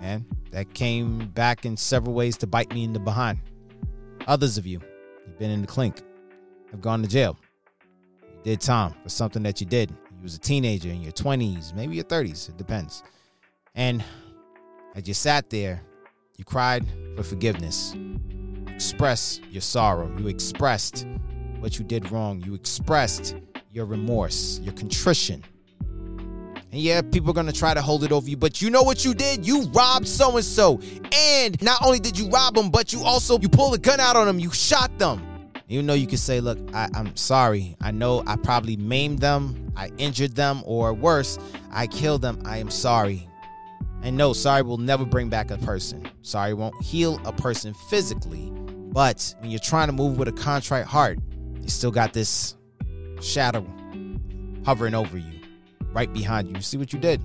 And 0.03 0.25
that 0.51 0.75
came 0.75 1.29
back 1.29 1.65
in 1.65 1.77
several 1.77 2.17
ways 2.17 2.37
to 2.39 2.49
bite 2.49 2.75
me 2.75 2.83
in 2.83 2.93
the 2.93 2.99
behind. 2.99 3.39
Others 4.27 4.59
of 4.59 4.67
you, 4.67 4.81
you've 5.25 5.39
been 5.39 5.53
in 5.53 5.61
the 5.61 5.69
clink, 5.69 6.03
have 6.73 6.81
gone 6.81 7.01
to 7.03 7.09
jail 7.09 7.39
did 8.49 8.61
time 8.63 8.95
for 9.03 9.11
something 9.11 9.43
that 9.43 9.61
you 9.61 9.67
did. 9.67 9.91
You 9.91 10.23
was 10.23 10.35
a 10.35 10.39
teenager 10.39 10.89
in 10.89 11.03
your 11.03 11.13
20s, 11.13 11.75
maybe 11.75 11.97
your 11.97 12.05
30s, 12.05 12.49
it 12.49 12.57
depends. 12.57 13.03
And 13.75 14.03
as 14.95 15.07
you 15.07 15.13
sat 15.13 15.51
there, 15.51 15.83
you 16.39 16.47
cried 16.47 16.87
for 17.15 17.25
forgiveness. 17.25 17.95
You 17.95 18.65
expressed 18.69 19.45
your 19.51 19.61
sorrow. 19.61 20.11
You 20.17 20.29
expressed 20.29 21.07
what 21.61 21.79
you 21.79 21.85
did 21.85 22.11
wrong. 22.11 22.41
You 22.41 22.55
expressed 22.55 23.37
your 23.71 23.85
remorse, 23.85 24.61
your 24.63 24.73
contrition. 24.73 25.45
And 25.81 26.81
yeah, 26.81 27.03
people 27.03 27.31
are 27.31 27.35
gonna 27.35 27.53
try 27.53 27.75
to 27.75 27.83
hold 27.83 28.03
it 28.03 28.13
over 28.13 28.31
you, 28.31 28.39
but 28.39 28.63
you 28.63 28.71
know 28.71 28.83
what 28.83 29.05
you 29.05 29.13
did? 29.13 29.47
You 29.47 29.65
robbed 29.75 30.09
so 30.09 30.37
and 30.37 30.45
so. 30.45 30.81
And 31.13 31.61
not 31.61 31.85
only 31.85 32.01
did 32.01 32.19
you 32.19 32.31
rob 32.31 32.55
them, 32.55 32.71
but 32.71 32.95
you 32.95 33.03
also 33.05 33.39
you 33.41 33.51
pulled 33.51 33.75
a 33.75 33.79
gun 33.79 34.01
out 34.01 34.17
on 34.17 34.27
them, 34.27 34.39
you 34.39 34.51
shot 34.53 34.99
them. 34.99 35.28
Even 35.69 35.87
though 35.87 35.95
you 35.95 36.07
could 36.07 36.19
say, 36.19 36.41
look, 36.41 36.59
I, 36.73 36.89
am 36.95 37.15
sorry. 37.15 37.77
I 37.81 37.91
know 37.91 38.23
I 38.27 38.37
probably 38.37 38.77
maimed 38.77 39.19
them, 39.19 39.71
I 39.77 39.91
injured 39.99 40.35
them, 40.35 40.63
or 40.65 40.95
worse, 40.95 41.39
I 41.71 41.87
killed 41.87 42.23
them. 42.23 42.41
I 42.47 42.57
am 42.57 42.71
sorry. 42.71 43.29
And 44.03 44.17
no, 44.17 44.33
sorry 44.33 44.63
will 44.63 44.79
never 44.79 45.05
bring 45.05 45.29
back 45.29 45.51
a 45.51 45.59
person. 45.59 46.09
Sorry 46.23 46.55
won't 46.55 46.81
heal 46.83 47.21
a 47.25 47.33
person 47.33 47.75
physically. 47.91 48.51
But 48.93 49.35
when 49.41 49.51
you're 49.51 49.61
trying 49.61 49.89
to 49.89 49.93
move 49.93 50.19
with 50.19 50.29
a 50.29 50.33
contrite 50.33 50.87
heart, 50.87 51.19
you 51.61 51.69
still 51.69 51.91
got 51.91 52.15
this 52.15 52.57
shadow 53.21 53.67
hovering 54.65 54.95
over 54.95 55.19
you, 55.19 55.41
right 55.93 56.13
behind 56.13 56.49
you. 56.49 56.55
You 56.55 56.63
see 56.63 56.79
what 56.79 56.93
you 56.93 56.99
did? 56.99 57.23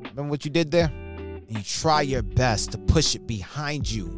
Remember 0.00 0.30
what 0.30 0.44
you 0.44 0.50
did 0.50 0.70
there? 0.70 0.86
And 0.86 1.50
you 1.50 1.62
try 1.62 2.00
your 2.00 2.22
best 2.22 2.72
to 2.72 2.78
push 2.78 3.14
it 3.14 3.26
behind 3.26 3.90
you. 3.90 4.16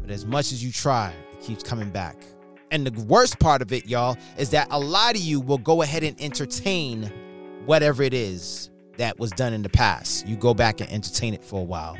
But 0.00 0.10
as 0.10 0.26
much 0.26 0.52
as 0.52 0.64
you 0.64 0.72
try, 0.72 1.14
keeps 1.44 1.62
coming 1.62 1.90
back. 1.90 2.16
And 2.70 2.86
the 2.86 3.04
worst 3.04 3.38
part 3.38 3.62
of 3.62 3.72
it, 3.72 3.86
y'all, 3.86 4.16
is 4.36 4.50
that 4.50 4.66
a 4.70 4.80
lot 4.80 5.14
of 5.14 5.20
you 5.20 5.40
will 5.40 5.58
go 5.58 5.82
ahead 5.82 6.02
and 6.02 6.20
entertain 6.20 7.12
whatever 7.66 8.02
it 8.02 8.14
is 8.14 8.70
that 8.96 9.18
was 9.18 9.30
done 9.30 9.52
in 9.52 9.62
the 9.62 9.68
past. 9.68 10.26
You 10.26 10.36
go 10.36 10.54
back 10.54 10.80
and 10.80 10.90
entertain 10.90 11.34
it 11.34 11.44
for 11.44 11.60
a 11.60 11.64
while. 11.64 11.96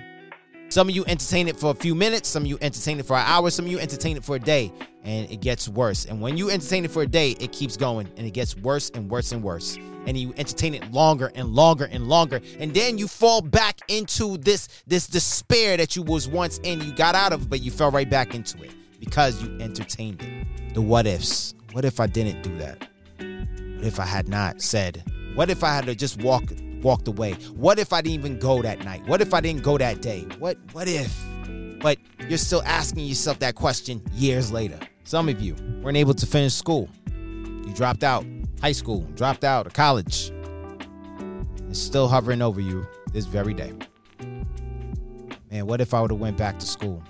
Some 0.70 0.88
of 0.88 0.96
you 0.96 1.04
entertain 1.06 1.46
it 1.46 1.56
for 1.56 1.70
a 1.70 1.74
few 1.74 1.94
minutes, 1.94 2.28
some 2.28 2.42
of 2.42 2.48
you 2.48 2.58
entertain 2.60 2.98
it 2.98 3.06
for 3.06 3.16
an 3.16 3.22
hour, 3.26 3.48
some 3.50 3.66
of 3.66 3.70
you 3.70 3.78
entertain 3.78 4.16
it 4.16 4.24
for 4.24 4.34
a 4.34 4.40
day, 4.40 4.72
and 5.04 5.30
it 5.30 5.40
gets 5.40 5.68
worse. 5.68 6.06
And 6.06 6.20
when 6.20 6.36
you 6.36 6.50
entertain 6.50 6.84
it 6.84 6.90
for 6.90 7.02
a 7.02 7.06
day, 7.06 7.36
it 7.38 7.52
keeps 7.52 7.76
going 7.76 8.08
and 8.16 8.26
it 8.26 8.32
gets 8.32 8.56
worse 8.56 8.90
and 8.90 9.08
worse 9.08 9.30
and 9.30 9.42
worse. 9.44 9.76
And 10.06 10.16
you 10.16 10.34
entertain 10.36 10.74
it 10.74 10.90
longer 10.90 11.30
and 11.36 11.50
longer 11.50 11.84
and 11.84 12.08
longer. 12.08 12.40
And 12.58 12.74
then 12.74 12.98
you 12.98 13.06
fall 13.06 13.40
back 13.40 13.78
into 13.88 14.38
this 14.38 14.68
this 14.86 15.06
despair 15.06 15.76
that 15.76 15.94
you 15.94 16.02
was 16.02 16.26
once 16.26 16.58
in, 16.64 16.80
you 16.80 16.92
got 16.92 17.14
out 17.14 17.32
of, 17.32 17.48
but 17.48 17.62
you 17.62 17.70
fell 17.70 17.92
right 17.92 18.08
back 18.08 18.34
into 18.34 18.60
it 18.62 18.72
because 19.04 19.42
you 19.42 19.56
entertained 19.60 20.22
it. 20.22 20.74
The 20.74 20.80
what 20.80 21.06
ifs. 21.06 21.54
What 21.72 21.84
if 21.84 22.00
I 22.00 22.06
didn't 22.06 22.42
do 22.42 22.56
that? 22.56 22.88
What 23.18 23.84
if 23.84 24.00
I 24.00 24.06
had 24.06 24.28
not 24.28 24.62
said? 24.62 25.04
What 25.34 25.50
if 25.50 25.62
I 25.62 25.74
had 25.74 25.86
to 25.86 25.94
just 25.94 26.22
walk 26.22 26.44
walked 26.82 27.08
away? 27.08 27.32
What 27.54 27.78
if 27.78 27.92
I 27.92 28.00
didn't 28.00 28.14
even 28.14 28.38
go 28.38 28.62
that 28.62 28.84
night? 28.84 29.06
What 29.06 29.20
if 29.20 29.34
I 29.34 29.40
didn't 29.40 29.62
go 29.62 29.78
that 29.78 30.00
day? 30.00 30.26
What 30.38 30.58
what 30.72 30.88
if? 30.88 31.14
But 31.80 31.98
you're 32.28 32.38
still 32.38 32.62
asking 32.64 33.04
yourself 33.04 33.38
that 33.40 33.54
question 33.54 34.02
years 34.14 34.50
later. 34.50 34.78
Some 35.04 35.28
of 35.28 35.40
you 35.40 35.54
weren't 35.82 35.96
able 35.96 36.14
to 36.14 36.26
finish 36.26 36.54
school. 36.54 36.88
You 37.06 37.72
dropped 37.74 38.04
out 38.04 38.24
high 38.60 38.72
school, 38.72 39.02
dropped 39.14 39.44
out 39.44 39.66
of 39.66 39.74
college. 39.74 40.32
It's 41.68 41.78
still 41.78 42.08
hovering 42.08 42.40
over 42.40 42.60
you 42.60 42.86
this 43.12 43.26
very 43.26 43.52
day. 43.52 43.72
Man, 45.50 45.66
what 45.66 45.80
if 45.80 45.92
I 45.92 46.00
would 46.00 46.10
have 46.10 46.20
went 46.20 46.36
back 46.36 46.58
to 46.58 46.66
school? 46.66 47.02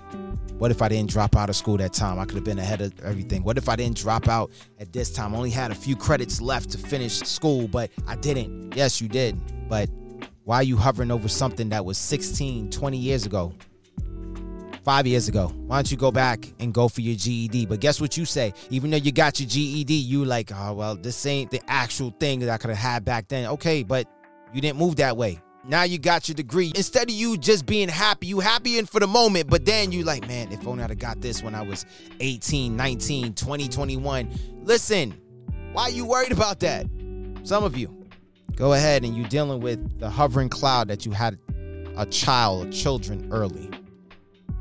What 0.57 0.71
if 0.71 0.81
I 0.81 0.87
didn't 0.87 1.09
drop 1.09 1.35
out 1.35 1.49
of 1.49 1.55
school 1.57 1.75
that 1.77 1.91
time? 1.91 2.17
I 2.17 2.23
could 2.23 2.35
have 2.35 2.45
been 2.45 2.59
ahead 2.59 2.79
of 2.79 2.93
everything. 3.03 3.43
What 3.43 3.57
if 3.57 3.67
I 3.67 3.75
didn't 3.75 3.97
drop 3.97 4.29
out 4.29 4.51
at 4.79 4.93
this 4.93 5.11
time? 5.11 5.35
I 5.35 5.37
only 5.37 5.49
had 5.49 5.69
a 5.69 5.75
few 5.75 5.97
credits 5.97 6.39
left 6.39 6.69
to 6.71 6.77
finish 6.77 7.19
school, 7.19 7.67
but 7.67 7.91
I 8.07 8.15
didn't. 8.15 8.73
Yes, 8.73 9.01
you 9.01 9.09
did. 9.09 9.37
But 9.67 9.89
why 10.45 10.57
are 10.57 10.63
you 10.63 10.77
hovering 10.77 11.11
over 11.11 11.27
something 11.27 11.69
that 11.69 11.83
was 11.83 11.97
16, 11.97 12.69
20 12.69 12.97
years 12.97 13.25
ago? 13.25 13.53
Five 14.85 15.07
years 15.07 15.27
ago. 15.27 15.51
Why 15.67 15.77
don't 15.77 15.91
you 15.91 15.97
go 15.97 16.11
back 16.11 16.47
and 16.59 16.73
go 16.73 16.87
for 16.87 17.01
your 17.01 17.17
GED? 17.17 17.65
But 17.65 17.81
guess 17.81 17.99
what 17.99 18.15
you 18.15 18.23
say? 18.23 18.53
Even 18.69 18.91
though 18.91 18.97
you 18.97 19.11
got 19.11 19.41
your 19.41 19.49
GED, 19.49 19.93
you 19.93 20.23
like, 20.23 20.51
oh 20.55 20.73
well, 20.73 20.95
this 20.95 21.25
ain't 21.25 21.51
the 21.51 21.59
actual 21.67 22.11
thing 22.11 22.39
that 22.39 22.49
I 22.49 22.57
could 22.57 22.69
have 22.69 22.79
had 22.79 23.03
back 23.03 23.27
then. 23.27 23.47
Okay, 23.47 23.83
but 23.83 24.07
you 24.53 24.61
didn't 24.61 24.77
move 24.77 24.95
that 24.97 25.17
way. 25.17 25.41
Now 25.67 25.83
you 25.83 25.97
got 25.97 26.27
your 26.27 26.35
degree. 26.35 26.71
Instead 26.75 27.09
of 27.09 27.15
you 27.15 27.37
just 27.37 27.65
being 27.65 27.89
happy, 27.89 28.27
you 28.27 28.39
happy 28.39 28.77
in 28.77 28.85
for 28.85 28.99
the 28.99 29.07
moment, 29.07 29.49
but 29.49 29.65
then 29.65 29.91
you 29.91 30.03
like, 30.03 30.27
man, 30.27 30.51
if 30.51 30.67
only 30.67 30.83
I'd 30.83 30.91
have 30.91 30.99
got 30.99 31.21
this 31.21 31.41
when 31.41 31.55
I 31.55 31.63
was 31.63 31.85
18, 32.19 32.75
19, 32.75 33.33
20, 33.33 33.67
21. 33.67 34.29
Listen, 34.61 35.19
why 35.73 35.83
are 35.83 35.89
you 35.89 36.05
worried 36.05 36.31
about 36.31 36.59
that? 36.59 36.85
Some 37.43 37.63
of 37.63 37.75
you. 37.77 38.05
Go 38.55 38.73
ahead 38.73 39.03
and 39.03 39.17
you're 39.17 39.27
dealing 39.27 39.59
with 39.59 39.99
the 39.99 40.09
hovering 40.09 40.49
cloud 40.49 40.87
that 40.87 41.05
you 41.05 41.11
had 41.11 41.37
a 41.97 42.05
child, 42.05 42.71
children 42.71 43.27
early. 43.31 43.69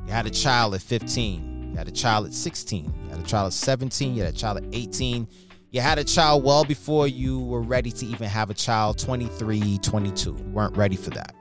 You 0.07 0.13
had 0.13 0.27
a 0.27 0.31
child 0.31 0.75
at 0.75 0.83
15. 0.83 1.71
You 1.73 1.79
had 1.79 1.89
a 1.89 1.93
child 1.93 2.27
at 2.27 2.33
16. 2.33 2.85
You 2.85 3.11
had 3.11 3.21
a 3.21 3.25
child 3.25 3.49
at 3.49 3.53
17. 3.53 4.15
You 4.15 4.25
had 4.25 4.35
a 4.35 4.37
child 4.37 4.59
at 4.59 4.65
18. 4.73 5.29
You 5.75 5.81
had 5.81 5.99
a 5.99 6.05
child 6.05 6.45
well 6.45 6.65
before 6.65 7.09
you 7.09 7.41
were 7.41 7.61
ready 7.61 7.91
to 7.91 8.07
even 8.07 8.29
have 8.29 8.49
a 8.49 8.55
child 8.55 8.97
23, 8.97 9.79
22. 9.79 10.31
You 10.31 10.45
weren't 10.53 10.77
ready 10.77 10.95
for 10.95 11.11
that. 11.11 11.35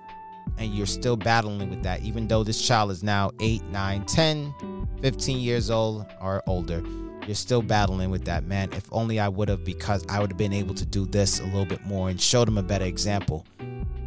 And 0.57 0.73
you're 0.73 0.87
still 0.87 1.15
battling 1.15 1.69
with 1.69 1.83
that, 1.83 2.01
even 2.01 2.27
though 2.27 2.43
this 2.43 2.59
child 2.59 2.89
is 2.89 3.03
now 3.03 3.29
8, 3.39 3.63
9, 3.65 4.05
10, 4.05 4.87
15 5.03 5.37
years 5.37 5.69
old 5.69 6.07
or 6.19 6.41
older. 6.47 6.81
You're 7.27 7.35
still 7.35 7.61
battling 7.61 8.09
with 8.09 8.25
that, 8.25 8.43
man. 8.45 8.73
If 8.73 8.91
only 8.91 9.19
I 9.19 9.29
would 9.29 9.49
have, 9.49 9.63
because 9.63 10.03
I 10.09 10.19
would 10.19 10.31
have 10.31 10.37
been 10.37 10.51
able 10.51 10.73
to 10.73 10.85
do 10.87 11.05
this 11.05 11.39
a 11.39 11.43
little 11.43 11.65
bit 11.65 11.85
more 11.85 12.09
and 12.09 12.19
show 12.19 12.43
them 12.43 12.57
a 12.57 12.63
better 12.63 12.85
example. 12.85 13.45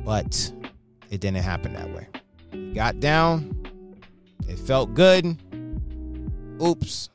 But 0.04 0.52
it 1.08 1.20
didn't 1.20 1.36
happen 1.36 1.72
that 1.74 1.94
way. 1.94 2.72
Got 2.74 2.98
down, 2.98 3.64
it 4.48 4.58
felt 4.58 4.92
good. 4.92 5.38
Oops. 6.60 7.10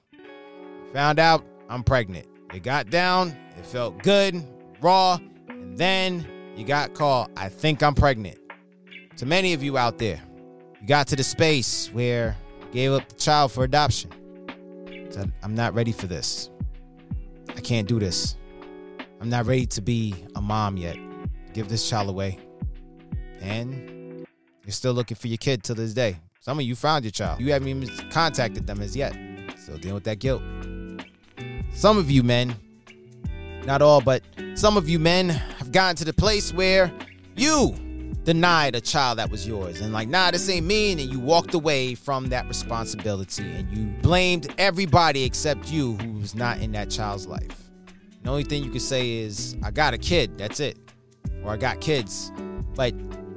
Found 0.94 1.20
out 1.20 1.46
I'm 1.70 1.84
pregnant. 1.84 2.31
It 2.54 2.64
got 2.64 2.90
down, 2.90 3.30
it 3.58 3.66
felt 3.66 4.04
good, 4.04 4.44
raw, 4.82 5.20
and 5.48 5.78
then 5.78 6.28
you 6.56 6.66
got 6.66 6.94
called, 6.94 7.30
I 7.38 7.48
think 7.48 7.82
I'm 7.82 7.96
pregnant. 7.96 8.38
To 9.18 9.26
many 9.26 9.54
of 9.54 9.64
you 9.64 9.78
out 9.78 9.98
there, 9.98 10.22
you 10.82 10.88
got 10.88 11.08
to 11.08 11.16
the 11.16 11.24
space 11.24 11.90
where 11.94 12.36
you 12.62 12.68
gave 12.74 12.92
up 12.92 13.08
the 13.08 13.16
child 13.16 13.52
for 13.52 13.64
adoption. 13.64 14.12
Said, 15.10 15.32
I'm 15.44 15.56
not 15.56 15.74
ready 15.74 15.92
for 15.92 16.08
this. 16.08 16.50
I 17.56 17.62
can't 17.62 17.88
do 17.88 18.00
this. 18.00 18.38
I'm 19.20 19.30
not 19.30 19.46
ready 19.46 19.66
to 19.68 19.82
be 19.82 20.16
a 20.36 20.42
mom 20.42 20.78
yet. 20.78 20.98
Give 21.54 21.70
this 21.70 21.90
child 21.90 22.10
away. 22.10 22.40
And 23.40 24.26
you're 24.66 24.72
still 24.72 24.94
looking 24.94 25.16
for 25.16 25.28
your 25.28 25.38
kid 25.38 25.64
to 25.64 25.74
this 25.74 25.94
day. 25.94 26.18
Some 26.40 26.60
of 26.60 26.66
you 26.66 26.76
found 26.76 27.06
your 27.06 27.12
child. 27.12 27.40
You 27.40 27.52
haven't 27.52 27.68
even 27.68 28.10
contacted 28.10 28.66
them 28.66 28.82
as 28.82 28.96
yet. 28.96 29.16
Still 29.58 29.78
dealing 29.78 29.96
with 29.96 30.06
that 30.06 30.20
guilt. 30.20 30.42
Some 31.74 31.98
of 31.98 32.12
you 32.12 32.24
men, 32.24 32.56
not 33.66 33.82
all, 33.82 34.02
but 34.02 34.24
some 34.56 34.78
of 34.78 34.88
you 34.88 35.00
men 35.00 35.30
have 35.30 35.72
gotten 35.72 35.96
to 35.98 36.06
the 36.06 36.14
place 36.14 36.54
where 36.54 36.92
you 37.36 37.76
denied 38.24 38.76
a 38.76 38.82
child 38.82 39.18
that 39.18 39.32
was 39.32 39.48
yours 39.48 39.82
and 39.82 39.92
like, 39.94 40.08
nah, 40.08 40.30
this 40.30 40.48
ain't 40.50 40.66
me. 40.66 40.92
And 40.92 41.02
you 41.02 41.20
walked 41.20 41.54
away 41.54 41.96
from 41.96 42.28
that 42.28 42.48
responsibility 42.48 43.44
and 43.44 43.76
you 43.76 43.86
blamed 44.02 44.54
everybody 44.58 45.24
except 45.24 45.72
you 45.72 45.96
who 45.98 46.20
was 46.20 46.36
not 46.36 46.60
in 46.60 46.72
that 46.74 46.90
child's 46.90 47.26
life. 47.26 47.72
The 48.24 48.30
only 48.30 48.44
thing 48.44 48.64
you 48.64 48.70
can 48.70 48.80
say 48.80 49.14
is, 49.14 49.56
I 49.64 49.72
got 49.72 49.96
a 49.96 49.98
kid, 49.98 50.38
that's 50.38 50.60
it. 50.60 50.78
Or 51.44 51.52
I 51.52 51.58
got 51.58 51.82
kids. 51.82 52.32
But 52.76 52.94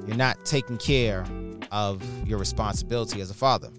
you're 0.07 0.17
not 0.17 0.45
taking 0.45 0.77
care 0.77 1.25
of 1.73 2.03
your 2.29 2.39
responsibility 2.39 3.23
as 3.23 3.31
a 3.31 3.35
father. 3.35 3.71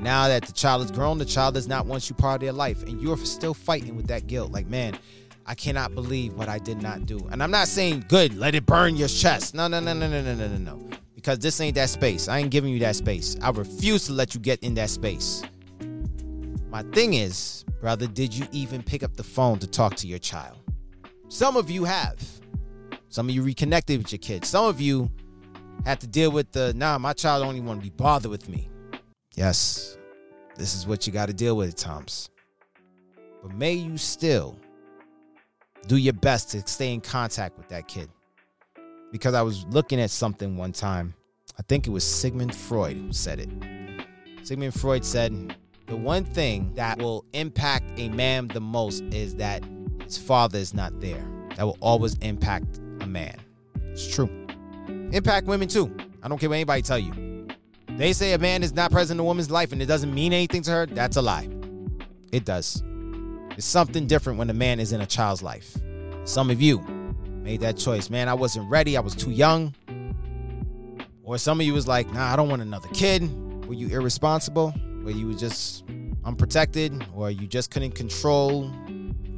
Now 0.00 0.28
that 0.28 0.44
the 0.44 0.52
child 0.52 0.84
is 0.84 0.90
grown, 0.90 1.18
the 1.18 1.24
child 1.24 1.54
does 1.54 1.68
not 1.68 1.86
want 1.86 2.08
you 2.10 2.16
part 2.16 2.36
of 2.36 2.40
their 2.40 2.52
life, 2.52 2.82
and 2.82 3.00
you're 3.00 3.16
still 3.18 3.54
fighting 3.54 3.96
with 3.96 4.06
that 4.08 4.26
guilt. 4.26 4.52
Like, 4.52 4.66
man, 4.66 4.98
I 5.46 5.54
cannot 5.54 5.94
believe 5.94 6.34
what 6.34 6.48
I 6.48 6.58
did 6.58 6.82
not 6.82 7.06
do. 7.06 7.26
And 7.30 7.42
I'm 7.42 7.50
not 7.50 7.68
saying 7.68 8.06
good, 8.08 8.36
let 8.36 8.54
it 8.54 8.66
burn 8.66 8.96
your 8.96 9.08
chest. 9.08 9.54
No, 9.54 9.68
no, 9.68 9.80
no, 9.80 9.92
no, 9.92 10.08
no, 10.08 10.22
no, 10.22 10.34
no, 10.34 10.48
no, 10.48 10.56
no. 10.56 10.90
Because 11.14 11.38
this 11.38 11.60
ain't 11.60 11.74
that 11.76 11.90
space. 11.90 12.28
I 12.28 12.38
ain't 12.38 12.50
giving 12.50 12.72
you 12.72 12.78
that 12.80 12.96
space. 12.96 13.36
I 13.42 13.50
refuse 13.50 14.06
to 14.06 14.12
let 14.12 14.34
you 14.34 14.40
get 14.40 14.62
in 14.62 14.74
that 14.74 14.90
space. 14.90 15.42
My 16.68 16.82
thing 16.82 17.14
is, 17.14 17.64
brother, 17.80 18.06
did 18.06 18.34
you 18.34 18.46
even 18.52 18.82
pick 18.82 19.02
up 19.02 19.16
the 19.16 19.22
phone 19.22 19.58
to 19.60 19.66
talk 19.66 19.94
to 19.96 20.06
your 20.06 20.18
child? 20.18 20.58
Some 21.28 21.56
of 21.56 21.70
you 21.70 21.84
have. 21.84 22.22
Some 23.08 23.28
of 23.28 23.34
you 23.34 23.42
reconnected 23.42 23.98
with 23.98 24.12
your 24.12 24.18
kids. 24.18 24.48
Some 24.48 24.66
of 24.66 24.80
you 24.80 25.10
had 25.84 26.00
to 26.00 26.06
deal 26.06 26.30
with 26.30 26.52
the 26.52 26.74
nah, 26.74 26.98
my 26.98 27.12
child 27.12 27.44
don't 27.44 27.54
even 27.54 27.66
want 27.66 27.80
to 27.80 27.84
be 27.84 27.90
bothered 27.90 28.30
with 28.30 28.48
me. 28.48 28.68
Yes, 29.36 29.98
this 30.56 30.76
is 30.76 30.86
what 30.86 31.06
you 31.06 31.12
got 31.12 31.26
to 31.26 31.32
deal 31.32 31.56
with 31.56 31.70
at 31.70 31.76
times. 31.76 32.30
But 33.42 33.52
may 33.52 33.72
you 33.72 33.96
still 33.96 34.56
do 35.88 35.96
your 35.96 36.12
best 36.12 36.50
to 36.52 36.66
stay 36.66 36.94
in 36.94 37.00
contact 37.00 37.58
with 37.58 37.68
that 37.68 37.88
kid. 37.88 38.08
Because 39.10 39.34
I 39.34 39.42
was 39.42 39.66
looking 39.66 40.00
at 40.00 40.10
something 40.10 40.56
one 40.56 40.72
time. 40.72 41.14
I 41.58 41.62
think 41.62 41.86
it 41.86 41.90
was 41.90 42.04
Sigmund 42.04 42.54
Freud 42.54 42.96
who 42.96 43.12
said 43.12 43.40
it. 43.40 44.46
Sigmund 44.46 44.74
Freud 44.74 45.04
said, 45.04 45.56
The 45.86 45.96
one 45.96 46.24
thing 46.24 46.72
that 46.74 46.98
will 46.98 47.24
impact 47.32 47.84
a 47.96 48.08
man 48.08 48.48
the 48.48 48.60
most 48.60 49.02
is 49.12 49.34
that 49.36 49.62
his 50.04 50.16
father 50.16 50.58
is 50.58 50.74
not 50.74 51.00
there. 51.00 51.24
That 51.56 51.64
will 51.64 51.78
always 51.80 52.14
impact 52.18 52.78
a 53.00 53.06
man. 53.06 53.36
It's 53.86 54.12
true. 54.12 54.30
Impact 55.12 55.46
women 55.46 55.68
too. 55.68 55.94
I 56.22 56.28
don't 56.28 56.38
care 56.38 56.48
what 56.48 56.56
anybody 56.56 56.82
tell 56.82 56.98
you. 56.98 57.33
They 57.96 58.12
say 58.12 58.32
a 58.32 58.38
man 58.38 58.64
is 58.64 58.74
not 58.74 58.90
present 58.90 59.18
in 59.18 59.20
a 59.20 59.24
woman's 59.24 59.50
life 59.50 59.72
and 59.72 59.80
it 59.80 59.86
doesn't 59.86 60.12
mean 60.12 60.32
anything 60.32 60.62
to 60.62 60.70
her. 60.72 60.86
That's 60.86 61.16
a 61.16 61.22
lie. 61.22 61.48
It 62.32 62.44
does. 62.44 62.82
It's 63.56 63.64
something 63.64 64.08
different 64.08 64.38
when 64.38 64.50
a 64.50 64.54
man 64.54 64.80
is 64.80 64.92
in 64.92 65.00
a 65.00 65.06
child's 65.06 65.42
life. 65.42 65.76
Some 66.24 66.50
of 66.50 66.60
you 66.60 66.80
made 67.42 67.60
that 67.60 67.76
choice. 67.76 68.10
Man, 68.10 68.28
I 68.28 68.34
wasn't 68.34 68.68
ready. 68.68 68.96
I 68.96 69.00
was 69.00 69.14
too 69.14 69.30
young. 69.30 69.74
Or 71.22 71.38
some 71.38 71.60
of 71.60 71.66
you 71.66 71.72
was 71.72 71.86
like, 71.86 72.12
nah, 72.12 72.32
I 72.32 72.36
don't 72.36 72.48
want 72.48 72.62
another 72.62 72.88
kid. 72.88 73.22
Were 73.68 73.74
you 73.74 73.88
irresponsible? 73.88 74.74
Were 75.04 75.12
you 75.12 75.32
just 75.34 75.84
unprotected? 76.24 77.06
Or 77.14 77.30
you 77.30 77.46
just 77.46 77.70
couldn't 77.70 77.92
control 77.92 78.72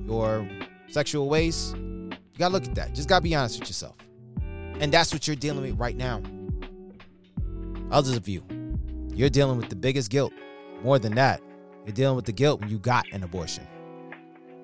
your 0.06 0.48
sexual 0.88 1.28
ways? 1.28 1.74
You 1.76 2.38
gotta 2.38 2.54
look 2.54 2.64
at 2.64 2.74
that. 2.76 2.94
Just 2.94 3.08
gotta 3.08 3.22
be 3.22 3.34
honest 3.34 3.60
with 3.60 3.68
yourself. 3.68 3.96
And 4.80 4.90
that's 4.92 5.12
what 5.12 5.26
you're 5.26 5.36
dealing 5.36 5.60
with 5.62 5.78
right 5.78 5.96
now. 5.96 6.22
Others 7.90 8.16
of 8.16 8.28
you, 8.28 8.42
you're 9.14 9.30
dealing 9.30 9.58
with 9.58 9.68
the 9.68 9.76
biggest 9.76 10.10
guilt. 10.10 10.32
More 10.82 10.98
than 10.98 11.14
that, 11.14 11.40
you're 11.84 11.94
dealing 11.94 12.16
with 12.16 12.24
the 12.24 12.32
guilt 12.32 12.60
when 12.60 12.68
you 12.68 12.78
got 12.78 13.06
an 13.12 13.22
abortion. 13.22 13.66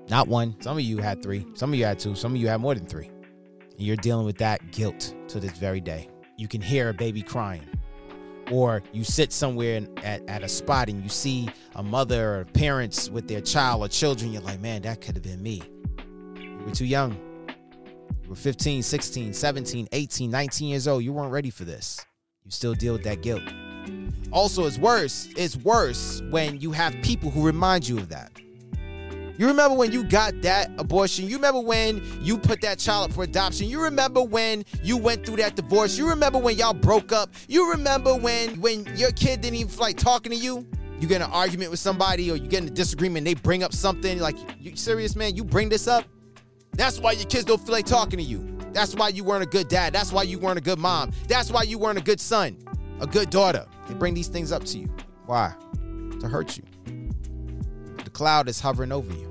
Not 0.09 0.27
one. 0.29 0.61
Some 0.61 0.77
of 0.77 0.83
you 0.83 0.99
had 0.99 1.23
three. 1.23 1.47
Some 1.55 1.73
of 1.73 1.79
you 1.79 1.85
had 1.85 1.99
two. 1.99 2.15
Some 2.15 2.35
of 2.35 2.41
you 2.41 2.49
had 2.49 2.61
more 2.61 2.75
than 2.75 2.85
three. 2.85 3.07
And 3.07 3.81
you're 3.81 3.97
dealing 3.97 4.27
with 4.27 4.39
that 4.39 4.73
guilt 4.73 5.15
to 5.29 5.39
this 5.39 5.53
very 5.53 5.81
day. 5.81 6.09
You 6.37 6.49
can 6.49 6.61
hear 6.61 6.89
a 6.89 6.95
baby 6.95 7.23
crying. 7.23 7.67
Or 8.51 8.83
you 8.93 9.05
sit 9.05 9.33
somewhere 9.33 9.87
at, 10.03 10.29
at 10.29 10.43
a 10.43 10.49
spot 10.49 10.89
and 10.89 11.03
you 11.03 11.09
see 11.09 11.49
a 11.77 11.83
mother 11.83 12.41
or 12.41 12.45
parents 12.45 13.09
with 13.09 13.29
their 13.29 13.41
child 13.41 13.83
or 13.83 13.89
children. 13.89 14.33
You're 14.33 14.43
like, 14.43 14.61
man, 14.61 14.83
that 14.83 15.01
could 15.01 15.15
have 15.15 15.23
been 15.23 15.43
me. 15.43 15.63
You 16.37 16.59
were 16.67 16.73
too 16.73 16.87
young. 16.87 17.13
You 18.25 18.29
were 18.29 18.35
15, 18.35 18.83
16, 18.83 19.33
17, 19.33 19.89
18, 19.93 20.31
19 20.31 20.69
years 20.69 20.89
old. 20.89 21.05
You 21.05 21.13
weren't 21.13 21.33
ready 21.33 21.51
for 21.51 21.65
this. 21.65 22.05
You 22.45 22.51
still 22.51 22.75
deal 22.75 22.93
with 22.93 23.05
that 23.05 23.23
guilt. 23.23 23.43
Also, 24.33 24.67
it's 24.67 24.79
worse. 24.79 25.29
It's 25.37 25.57
worse 25.57 26.23
when 26.31 26.61
you 26.61 26.73
have 26.73 26.95
people 27.03 27.31
who 27.31 27.45
remind 27.45 27.87
you 27.87 27.99
of 27.99 28.09
that. 28.09 28.33
You 29.39 29.47
remember 29.47 29.77
when 29.77 29.93
you 29.93 30.05
got 30.05 30.41
that 30.43 30.71
abortion? 30.79 31.29
You 31.29 31.37
remember 31.37 31.61
when 31.61 32.03
you 32.21 32.37
put 32.37 32.61
that 32.63 32.79
child 32.79 33.11
up 33.11 33.15
for 33.15 33.25
adoption? 33.25 33.69
You 33.69 33.83
remember 33.83 34.23
when 34.23 34.65
you 34.83 34.97
went 34.97 35.25
through 35.25 35.37
that 35.37 35.57
divorce? 35.57 35.97
You 35.97 36.09
remember 36.09 36.39
when 36.39 36.57
y'all 36.57 36.75
broke 36.75 37.13
up? 37.13 37.33
You 37.49 37.71
remember 37.71 38.15
when 38.15 38.61
when 38.61 38.87
your 38.97 39.11
kid 39.13 39.41
didn't 39.41 39.57
even 39.57 39.77
like 39.79 39.97
talking 39.97 40.33
to 40.33 40.39
you? 40.39 40.67
You 41.01 41.09
get 41.09 41.23
an 41.23 41.31
argument 41.33 41.71
with 41.71 41.81
somebody 41.81 42.31
or 42.31 42.37
you 42.37 42.47
get 42.47 42.63
in 42.63 42.69
a 42.69 42.71
disagreement, 42.71 43.25
they 43.25 43.35
bring 43.35 43.63
up 43.63 43.73
something 43.73 44.21
like, 44.21 44.37
you 44.61 44.77
serious, 44.77 45.17
man? 45.17 45.35
You 45.35 45.45
bring 45.45 45.69
this 45.69 45.89
up? 45.89 46.05
That's 46.75 47.01
why 47.01 47.13
your 47.13 47.27
kids 47.27 47.45
don't 47.45 47.61
feel 47.61 47.73
like 47.73 47.87
talking 47.87 48.19
to 48.19 48.25
you. 48.25 48.52
That's 48.73 48.95
why 48.95 49.09
you 49.09 49.25
weren't 49.25 49.43
a 49.43 49.47
good 49.47 49.69
dad. 49.69 49.93
That's 49.93 50.13
why 50.13 50.23
you 50.23 50.39
weren't 50.39 50.59
a 50.59 50.63
good 50.63 50.79
mom. 50.79 51.13
That's 51.29 51.51
why 51.51 51.63
you 51.63 51.79
weren't 51.79 51.99
a 51.99 52.03
good 52.03 52.21
son, 52.21 52.57
a 53.01 53.07
good 53.07 53.31
daughter. 53.31 53.67
They 53.89 53.95
bring 53.95 54.15
these 54.15 54.29
things 54.29 54.53
up 54.53 54.65
to 54.65 54.79
you. 54.79 54.89
Why? 55.27 55.55
To 56.21 56.29
hurt 56.29 56.57
you. 56.57 56.65
The 58.05 58.11
cloud 58.11 58.49
is 58.49 58.61
hovering 58.61 58.93
over 58.93 59.13
you. 59.13 59.29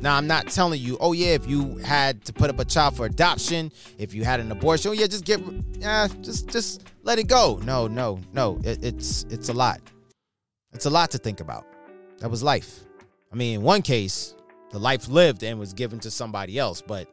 Now, 0.00 0.16
I'm 0.16 0.26
not 0.26 0.48
telling 0.48 0.80
you, 0.80 0.98
oh, 1.00 1.12
yeah, 1.12 1.28
if 1.28 1.46
you 1.46 1.76
had 1.78 2.24
to 2.24 2.32
put 2.32 2.50
up 2.50 2.58
a 2.58 2.64
child 2.64 2.96
for 2.96 3.06
adoption, 3.06 3.70
if 3.98 4.14
you 4.14 4.24
had 4.24 4.40
an 4.40 4.50
abortion, 4.50 4.90
oh, 4.90 4.92
yeah, 4.92 5.06
just 5.06 5.24
get, 5.24 5.40
yeah, 5.78 6.08
just, 6.22 6.48
just 6.48 6.82
let 7.04 7.20
it 7.20 7.28
go. 7.28 7.60
No, 7.62 7.86
no, 7.86 8.18
no. 8.32 8.58
It, 8.64 8.84
it's, 8.84 9.24
it's 9.30 9.48
a 9.48 9.52
lot. 9.52 9.80
It's 10.72 10.86
a 10.86 10.90
lot 10.90 11.12
to 11.12 11.18
think 11.18 11.38
about. 11.38 11.66
That 12.18 12.30
was 12.30 12.42
life. 12.42 12.80
I 13.32 13.36
mean, 13.36 13.60
in 13.60 13.62
one 13.62 13.80
case, 13.80 14.34
the 14.70 14.80
life 14.80 15.06
lived 15.06 15.44
and 15.44 15.58
was 15.60 15.72
given 15.72 16.00
to 16.00 16.10
somebody 16.10 16.58
else, 16.58 16.82
but 16.82 17.06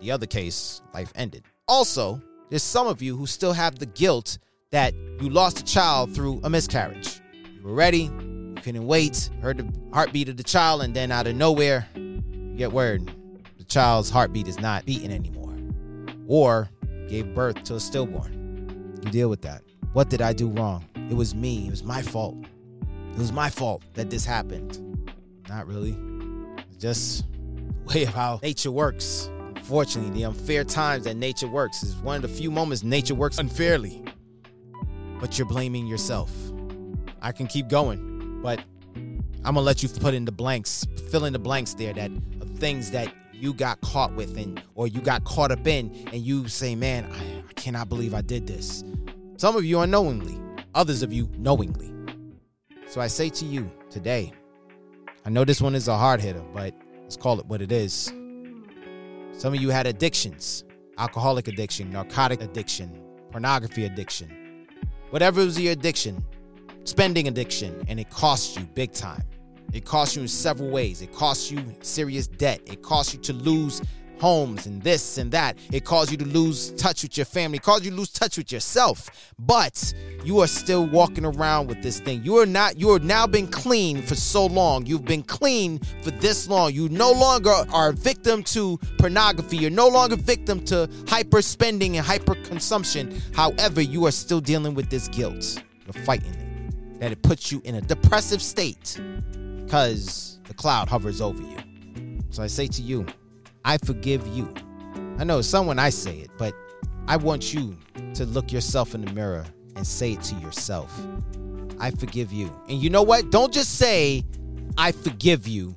the 0.00 0.10
other 0.10 0.26
case, 0.26 0.82
life 0.92 1.12
ended. 1.14 1.44
Also, 1.68 2.20
there's 2.48 2.62
some 2.62 2.86
of 2.86 3.00
you 3.00 3.16
who 3.16 3.26
still 3.26 3.52
have 3.52 3.78
the 3.78 3.86
guilt 3.86 4.38
that 4.70 4.94
you 5.20 5.28
lost 5.28 5.60
a 5.60 5.64
child 5.64 6.14
through 6.14 6.40
a 6.44 6.50
miscarriage. 6.50 7.20
You 7.32 7.62
were 7.62 7.74
ready, 7.74 8.04
you 8.04 8.56
couldn't 8.62 8.86
wait, 8.86 9.30
heard 9.42 9.58
the 9.58 9.72
heartbeat 9.92 10.28
of 10.28 10.36
the 10.36 10.42
child, 10.42 10.82
and 10.82 10.94
then 10.94 11.12
out 11.12 11.26
of 11.26 11.36
nowhere, 11.36 11.86
you 11.94 12.54
get 12.56 12.72
word 12.72 13.10
the 13.58 13.64
child's 13.64 14.08
heartbeat 14.10 14.48
is 14.48 14.58
not 14.58 14.86
beating 14.86 15.12
anymore. 15.12 15.54
Or 16.26 16.70
gave 17.08 17.34
birth 17.34 17.62
to 17.64 17.74
a 17.74 17.80
stillborn. 17.80 18.98
You 19.04 19.10
deal 19.10 19.28
with 19.28 19.42
that. 19.42 19.62
What 19.92 20.08
did 20.08 20.22
I 20.22 20.32
do 20.32 20.48
wrong? 20.48 20.86
It 21.10 21.14
was 21.14 21.34
me. 21.34 21.66
It 21.66 21.70
was 21.70 21.82
my 21.82 22.00
fault. 22.00 22.36
It 23.12 23.18
was 23.18 23.32
my 23.32 23.50
fault 23.50 23.82
that 23.94 24.08
this 24.08 24.24
happened. 24.24 24.78
Not 25.48 25.66
really. 25.66 25.96
It's 26.68 26.76
just 26.76 27.24
the 27.32 27.92
way 27.94 28.02
of 28.04 28.14
how 28.14 28.38
nature 28.42 28.70
works. 28.70 29.28
Unfortunately, 29.70 30.10
the 30.10 30.24
unfair 30.24 30.64
times 30.64 31.04
that 31.04 31.14
nature 31.14 31.46
works 31.46 31.84
is 31.84 31.94
one 31.94 32.16
of 32.16 32.22
the 32.22 32.28
few 32.28 32.50
moments 32.50 32.82
nature 32.82 33.14
works 33.14 33.38
unfairly. 33.38 34.02
But 35.20 35.38
you're 35.38 35.46
blaming 35.46 35.86
yourself. 35.86 36.32
I 37.22 37.30
can 37.30 37.46
keep 37.46 37.68
going, 37.68 38.40
but 38.42 38.58
I'm 38.96 39.54
gonna 39.54 39.60
let 39.60 39.80
you 39.80 39.88
put 39.88 40.12
in 40.12 40.24
the 40.24 40.32
blanks, 40.32 40.84
fill 41.12 41.24
in 41.24 41.32
the 41.32 41.38
blanks 41.38 41.74
there 41.74 41.92
that 41.92 42.10
of 42.40 42.50
things 42.58 42.90
that 42.90 43.14
you 43.32 43.54
got 43.54 43.80
caught 43.80 44.12
with 44.16 44.36
and 44.36 44.60
or 44.74 44.88
you 44.88 45.00
got 45.00 45.22
caught 45.22 45.52
up 45.52 45.64
in, 45.64 45.94
and 46.12 46.16
you 46.16 46.48
say, 46.48 46.74
"Man, 46.74 47.04
I, 47.04 47.48
I 47.48 47.52
cannot 47.52 47.88
believe 47.88 48.12
I 48.12 48.22
did 48.22 48.48
this." 48.48 48.82
Some 49.36 49.54
of 49.54 49.64
you 49.64 49.78
unknowingly, 49.78 50.36
others 50.74 51.04
of 51.04 51.12
you 51.12 51.28
knowingly. 51.38 51.92
So 52.88 53.00
I 53.00 53.06
say 53.06 53.28
to 53.28 53.44
you 53.44 53.70
today, 53.88 54.32
I 55.24 55.30
know 55.30 55.44
this 55.44 55.62
one 55.62 55.76
is 55.76 55.86
a 55.86 55.96
hard 55.96 56.20
hitter, 56.20 56.42
but 56.52 56.74
let's 57.02 57.16
call 57.16 57.38
it 57.38 57.46
what 57.46 57.62
it 57.62 57.70
is. 57.70 58.12
Some 59.40 59.54
of 59.54 59.62
you 59.62 59.70
had 59.70 59.86
addictions 59.86 60.64
alcoholic 60.98 61.48
addiction, 61.48 61.88
narcotic 61.88 62.42
addiction, 62.42 63.02
pornography 63.30 63.86
addiction, 63.86 64.66
whatever 65.08 65.42
was 65.42 65.58
your 65.58 65.72
addiction, 65.72 66.22
spending 66.84 67.26
addiction, 67.26 67.82
and 67.88 67.98
it 67.98 68.10
cost 68.10 68.58
you 68.58 68.66
big 68.74 68.92
time. 68.92 69.22
It 69.72 69.86
costs 69.86 70.14
you 70.14 70.20
in 70.20 70.28
several 70.28 70.68
ways. 70.68 71.00
It 71.00 71.14
costs 71.14 71.50
you 71.50 71.64
serious 71.80 72.26
debt. 72.26 72.60
It 72.66 72.82
costs 72.82 73.14
you 73.14 73.20
to 73.20 73.32
lose 73.32 73.80
homes 74.20 74.66
and 74.66 74.82
this 74.82 75.18
and 75.18 75.32
that. 75.32 75.58
It 75.72 75.84
caused 75.84 76.10
you 76.10 76.16
to 76.18 76.24
lose 76.24 76.70
touch 76.72 77.02
with 77.02 77.16
your 77.16 77.26
family, 77.26 77.56
it 77.56 77.62
caused 77.62 77.84
you 77.84 77.90
to 77.90 77.96
lose 77.96 78.10
touch 78.10 78.36
with 78.36 78.52
yourself. 78.52 79.32
But 79.38 79.92
you 80.24 80.40
are 80.40 80.46
still 80.46 80.86
walking 80.86 81.24
around 81.24 81.68
with 81.68 81.82
this 81.82 81.98
thing. 82.00 82.22
You 82.22 82.38
are 82.38 82.46
not, 82.46 82.78
you 82.78 82.90
are 82.90 82.98
now 82.98 83.26
been 83.26 83.48
clean 83.48 84.02
for 84.02 84.14
so 84.14 84.46
long. 84.46 84.86
You've 84.86 85.04
been 85.04 85.22
clean 85.22 85.78
for 86.02 86.10
this 86.10 86.48
long. 86.48 86.72
You 86.72 86.88
no 86.88 87.10
longer 87.10 87.54
are 87.72 87.92
victim 87.92 88.42
to 88.44 88.78
pornography. 88.98 89.56
You're 89.56 89.70
no 89.70 89.88
longer 89.88 90.16
victim 90.16 90.64
to 90.66 90.88
hyper 91.08 91.42
spending 91.42 91.96
and 91.96 92.06
hyper 92.06 92.34
consumption. 92.34 93.20
However, 93.34 93.80
you 93.80 94.06
are 94.06 94.12
still 94.12 94.40
dealing 94.40 94.74
with 94.74 94.90
this 94.90 95.08
guilt. 95.08 95.62
You're 95.86 96.04
fighting 96.04 96.34
it. 96.34 97.00
That 97.00 97.12
it 97.12 97.22
puts 97.22 97.50
you 97.50 97.62
in 97.64 97.76
a 97.76 97.80
depressive 97.80 98.42
state 98.42 99.00
because 99.64 100.38
the 100.44 100.54
cloud 100.54 100.88
hovers 100.88 101.20
over 101.22 101.40
you. 101.40 101.56
So 102.30 102.42
I 102.42 102.46
say 102.46 102.66
to 102.66 102.82
you, 102.82 103.06
I 103.64 103.78
forgive 103.78 104.26
you. 104.28 104.52
I 105.18 105.24
know 105.24 105.42
someone 105.42 105.78
I 105.78 105.90
say 105.90 106.18
it, 106.18 106.30
but 106.38 106.54
I 107.06 107.16
want 107.16 107.52
you 107.52 107.76
to 108.14 108.24
look 108.24 108.52
yourself 108.52 108.94
in 108.94 109.04
the 109.04 109.12
mirror 109.12 109.44
and 109.76 109.86
say 109.86 110.12
it 110.12 110.22
to 110.22 110.34
yourself. 110.36 110.98
I 111.78 111.90
forgive 111.90 112.32
you. 112.32 112.52
And 112.68 112.82
you 112.82 112.90
know 112.90 113.02
what? 113.02 113.30
Don't 113.30 113.52
just 113.52 113.76
say, 113.76 114.24
I 114.76 114.92
forgive 114.92 115.46
you. 115.46 115.76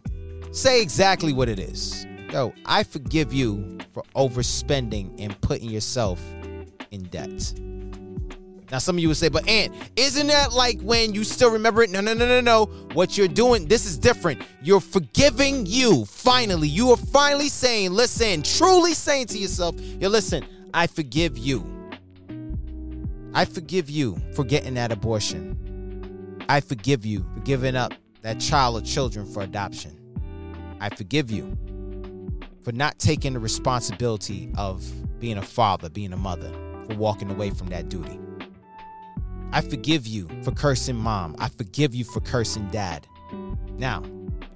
Say 0.51 0.81
exactly 0.81 1.33
what 1.33 1.49
it 1.49 1.59
is. 1.59 2.05
Yo, 2.31 2.53
I 2.65 2.83
forgive 2.83 3.33
you 3.33 3.77
for 3.93 4.03
overspending 4.15 5.13
and 5.19 5.39
putting 5.41 5.69
yourself 5.69 6.21
in 6.91 7.03
debt. 7.03 7.53
Now, 8.73 8.79
some 8.79 8.95
of 8.95 9.03
you 9.03 9.07
would 9.07 9.17
say, 9.17 9.29
but 9.29 9.47
Ant, 9.47 9.71
isn't 9.95 10.25
that 10.25 10.51
like 10.51 10.81
when 10.81 11.13
you 11.13 11.23
still 11.23 11.51
remember 11.51 11.83
it? 11.83 11.91
No, 11.91 12.01
no, 12.01 12.15
no, 12.15 12.25
no, 12.25 12.41
no. 12.41 12.65
What 12.95 13.15
you're 13.19 13.27
doing, 13.27 13.67
this 13.67 13.86
is 13.86 13.99
different. 13.99 14.41
You're 14.63 14.79
forgiving 14.79 15.67
you. 15.67 16.05
Finally, 16.05 16.69
you 16.69 16.89
are 16.89 16.97
finally 16.97 17.49
saying, 17.49 17.91
listen, 17.91 18.41
truly 18.41 18.95
saying 18.95 19.27
to 19.27 19.38
yourself, 19.38 19.79
yo, 19.79 20.09
listen, 20.09 20.43
I 20.73 20.88
forgive 20.88 21.38
you. 21.38 21.63
I 23.36 23.45
forgive 23.45 23.91
you 23.91 24.19
for 24.33 24.43
getting 24.43 24.73
that 24.73 24.91
abortion. 24.91 26.43
I 26.49 26.59
forgive 26.59 27.05
you 27.05 27.27
for 27.36 27.41
giving 27.41 27.75
up 27.75 27.93
that 28.23 28.39
child 28.39 28.81
or 28.81 28.83
children 28.83 29.31
for 29.31 29.43
adoption. 29.43 29.95
I 30.81 30.89
forgive 30.89 31.29
you 31.29 31.55
for 32.63 32.71
not 32.71 32.97
taking 32.97 33.33
the 33.33 33.39
responsibility 33.39 34.51
of 34.57 34.83
being 35.19 35.38
a 35.38 35.43
father, 35.43 35.89
being 35.89 36.12
a 36.12 36.17
mother, 36.17 36.51
for 36.88 36.95
walking 36.95 37.29
away 37.29 37.51
from 37.51 37.67
that 37.67 37.88
duty. 37.88 38.19
I 39.53 39.61
forgive 39.61 40.07
you 40.07 40.27
for 40.41 40.51
cursing 40.51 40.95
mom. 40.95 41.35
I 41.37 41.47
forgive 41.47 41.93
you 41.93 42.03
for 42.03 42.21
cursing 42.21 42.67
dad. 42.71 43.05
Now, 43.77 44.01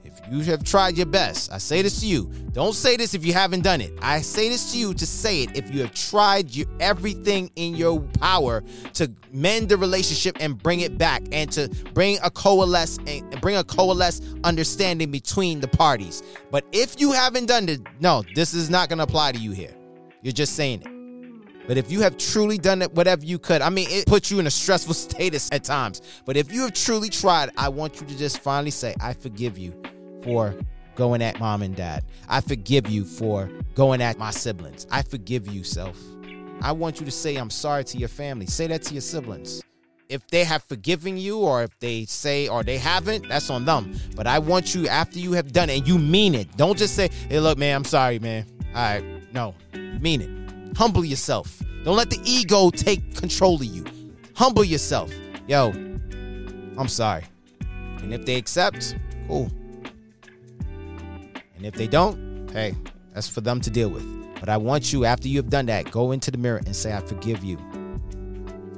if 0.04 0.20
you 0.32 0.40
have 0.46 0.64
tried 0.64 0.98
your 0.98 1.06
best, 1.06 1.54
I 1.54 1.60
say 1.60 1.84
this 1.84 2.00
to 2.00 2.08
you. 2.08 2.32
Don't 2.52 2.74
say 2.74 2.98
this 2.98 3.14
if 3.14 3.24
you 3.24 3.32
haven't 3.32 3.62
done 3.62 3.80
it. 3.80 3.94
I 4.02 4.22
say 4.22 4.50
this 4.50 4.72
to 4.72 4.78
you 4.80 4.96
to 4.96 5.06
say 5.06 5.44
it 5.44 5.56
if 5.56 5.72
you 5.72 5.82
have 5.82 5.94
tried 5.94 6.56
your, 6.56 6.66
everything 6.80 7.52
in 7.56 7.76
your 7.76 8.02
power 8.02 8.64
to 8.94 9.12
mend 9.32 9.70
the 9.70 9.78
relationship 9.78 10.36
and 10.40 10.58
bring 10.58 10.80
it 10.80 10.98
back 10.98 11.22
and 11.32 11.52
to 11.52 11.70
bring 11.94 12.18
a 12.24 12.32
coalesce 12.32 12.98
and 13.06 13.40
bring 13.40 13.56
a 13.56 13.64
coalesce 13.64 14.20
understanding 14.44 15.12
between 15.12 15.60
the 15.60 15.68
parties. 15.68 16.24
But 16.50 16.66
if 16.72 17.00
you 17.00 17.12
haven't 17.12 17.46
done 17.46 17.70
it, 17.70 17.82
no, 18.00 18.24
this 18.34 18.56
is 18.56 18.72
not 18.72 18.90
going 18.90 18.98
to 18.98 19.04
apply 19.04 19.34
to 19.34 19.40
you 19.40 19.52
here. 19.52 19.76
You're 20.24 20.34
just 20.34 20.56
saying 20.56 20.82
it. 20.82 20.97
But 21.68 21.78
if 21.78 21.92
you 21.92 22.00
have 22.02 22.18
truly 22.18 22.58
done 22.58 22.82
it, 22.82 22.94
whatever 22.94 23.26
you 23.26 23.38
could, 23.38 23.62
I 23.62 23.70
mean, 23.70 23.88
it 23.90 24.06
puts 24.08 24.32
you 24.32 24.40
in 24.40 24.48
a 24.48 24.52
stressful 24.52 24.94
status 24.94 25.50
at 25.52 25.66
times. 25.66 26.02
But 26.26 26.38
if 26.38 26.52
you 26.52 26.62
have 26.62 26.74
truly 26.74 27.10
tried, 27.10 27.52
I 27.58 27.70
want 27.70 28.00
you 28.00 28.08
to 28.08 28.18
just 28.18 28.40
finally 28.40 28.72
say, 28.72 28.96
I 29.02 29.14
forgive 29.14 29.58
you 29.58 29.80
for 30.24 30.56
going 30.96 31.22
at 31.22 31.40
mom 31.40 31.62
and 31.62 31.76
dad. 31.76 32.04
I 32.28 32.42
forgive 32.42 32.90
you 32.90 33.04
for 33.04 33.50
going 33.76 34.02
at 34.02 34.18
my 34.18 34.32
siblings. 34.32 34.88
I 34.90 35.04
forgive 35.04 35.48
you, 35.48 35.64
self. 35.64 35.98
I 36.62 36.72
want 36.72 37.00
you 37.00 37.06
to 37.06 37.12
say, 37.12 37.36
I'm 37.36 37.52
sorry 37.52 37.84
to 37.86 37.98
your 37.98 38.10
family. 38.10 38.48
Say 38.48 38.68
that 38.68 38.82
to 38.84 38.94
your 38.94 39.02
siblings. 39.02 39.62
If 40.10 40.26
they 40.28 40.46
have 40.46 40.64
forgiven 40.64 41.18
you, 41.18 41.40
or 41.40 41.64
if 41.64 41.78
they 41.80 42.06
say, 42.06 42.48
or 42.48 42.64
they 42.64 42.78
haven't, 42.78 43.28
that's 43.28 43.50
on 43.50 43.66
them. 43.66 43.94
But 44.16 44.26
I 44.26 44.40
want 44.40 44.74
you, 44.74 44.88
after 44.88 45.20
you 45.20 45.34
have 45.34 45.52
done 45.52 45.70
it, 45.70 45.80
and 45.80 45.88
you 45.88 46.00
mean 46.00 46.34
it, 46.34 46.56
don't 46.56 46.78
just 46.78 46.96
say, 46.96 47.10
hey, 47.30 47.42
look, 47.42 47.58
man, 47.58 47.76
I'm 47.76 47.84
sorry, 47.84 48.18
man. 48.18 48.46
All 48.74 48.82
right. 48.82 49.34
No, 49.34 49.54
mean 50.00 50.22
it. 50.22 50.37
Humble 50.78 51.04
yourself. 51.04 51.64
Don't 51.84 51.98
let 51.98 52.12
the 52.12 52.20
ego 52.24 52.70
take 52.70 53.16
control 53.16 53.56
of 53.56 53.64
you. 53.64 53.84
Humble 54.36 54.64
yourself. 54.64 55.12
Yo, 55.48 55.70
I'm 56.78 56.88
sorry. 56.88 57.24
And 58.04 58.14
if 58.14 58.28
they 58.28 58.36
accept, 58.36 58.96
cool. 59.28 59.50
And 61.56 61.66
if 61.66 61.74
they 61.74 61.88
don't, 61.88 62.48
hey, 62.52 62.76
that's 63.12 63.28
for 63.28 63.42
them 63.42 63.60
to 63.62 63.72
deal 63.72 63.90
with. 63.90 64.06
But 64.40 64.50
I 64.50 64.58
want 64.58 64.94
you, 64.94 65.04
after 65.04 65.28
you 65.28 65.38
have 65.38 65.50
done 65.50 65.66
that, 65.66 65.90
go 65.90 66.12
into 66.12 66.30
the 66.30 66.38
mirror 66.38 66.62
and 66.64 66.76
say, 66.76 66.94
I 66.94 67.00
forgive 67.00 67.44
you. 67.44 67.58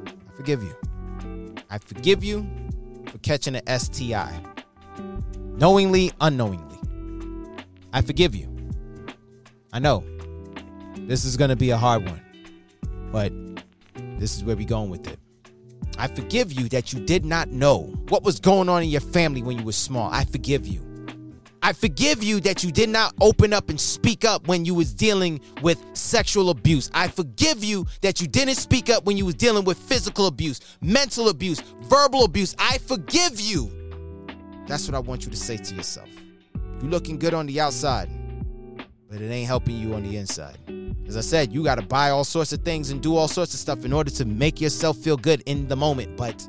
I 0.07 0.31
forgive 0.38 0.63
you. 0.63 0.73
I 1.69 1.79
forgive 1.79 2.23
you 2.23 2.49
for 3.07 3.17
catching 3.17 3.57
an 3.57 3.77
STI. 3.77 4.39
Knowingly, 5.57 6.13
unknowingly. 6.21 6.77
I 7.91 8.01
forgive 8.01 8.35
you. 8.35 8.47
I 9.73 9.79
know 9.79 10.05
this 11.07 11.25
is 11.25 11.38
going 11.38 11.49
to 11.49 11.55
be 11.55 11.69
a 11.69 11.77
hard 11.77 12.05
one, 12.05 12.21
but 13.12 13.31
this 14.19 14.35
is 14.35 14.43
where 14.43 14.55
we're 14.55 14.67
going 14.67 14.89
with 14.89 15.07
it. 15.07 15.19
I 15.97 16.07
forgive 16.07 16.53
you 16.53 16.69
that 16.69 16.93
you 16.93 16.99
did 16.99 17.25
not 17.25 17.49
know 17.49 17.93
what 18.07 18.23
was 18.23 18.39
going 18.39 18.69
on 18.69 18.83
in 18.83 18.89
your 18.89 19.01
family 19.01 19.43
when 19.43 19.57
you 19.57 19.65
were 19.65 19.71
small. 19.71 20.09
I 20.12 20.23
forgive 20.23 20.65
you. 20.65 20.85
I 21.62 21.73
forgive 21.73 22.23
you 22.23 22.39
that 22.41 22.63
you 22.63 22.71
did 22.71 22.89
not 22.89 23.13
open 23.19 23.51
up 23.51 23.69
and 23.69 23.79
speak 23.79 24.23
up 24.23 24.47
when 24.47 24.63
you 24.63 24.73
was 24.73 24.93
dealing 24.93 25.41
with 25.62 25.83
sexual 25.93 26.51
abuse. 26.51 26.89
I 26.93 27.09
forgive 27.09 27.63
you 27.63 27.85
that 28.01 28.21
you 28.21 28.27
didn't 28.27 28.55
speak 28.55 28.89
up 28.89 29.05
when 29.05 29.17
you 29.17 29.25
was 29.25 29.35
dealing 29.35 29.65
with 29.65 29.77
physical 29.77 30.27
abuse, 30.27 30.62
mental 30.81 31.27
abuse, 31.27 31.59
verbal 31.81 32.23
abuse. 32.23 32.55
I 32.57 32.77
forgive 32.77 33.39
you. 33.39 33.69
That's 34.67 34.88
what 34.88 34.95
I 34.95 34.99
want 34.99 35.25
you 35.25 35.31
to 35.31 35.38
say 35.38 35.57
to 35.57 35.75
yourself. 35.75 36.09
You're 36.81 36.91
looking 36.91 37.19
good 37.19 37.33
on 37.33 37.45
the 37.45 37.59
outside, 37.59 38.09
but 39.09 39.19
it 39.19 39.29
ain't 39.29 39.47
helping 39.47 39.75
you 39.75 39.95
on 39.95 40.03
the 40.03 40.15
inside. 40.15 40.57
As 41.10 41.17
I 41.17 41.22
said, 41.22 41.52
you 41.52 41.63
got 41.63 41.80
to 41.80 41.82
buy 41.82 42.12
all 42.12 42.24
sorts 42.24 42.54
of 42.54 42.62
things 42.62 42.91
and 42.91 43.02
do 43.02 43.15
all 43.15 43.28
sorts 43.28 43.56
of 43.56 43.60
stuff 43.60 43.84
in 43.84 43.91
order 43.91 44.12
to 44.12 44.26
make 44.26 44.62
yourself 44.62 44.95
feel 44.95 45.17
good 45.17 45.41
in 45.48 45.67
the 45.67 45.76
moment. 45.76 46.15
But 46.15 46.48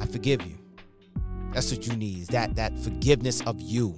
I 0.00 0.06
forgive 0.06 0.44
you. 0.44 0.58
That's 1.52 1.70
what 1.70 1.86
you 1.86 1.94
need 1.94 2.18
is 2.18 2.26
that 2.28 2.56
that 2.56 2.76
forgiveness 2.80 3.40
of 3.42 3.60
you. 3.60 3.94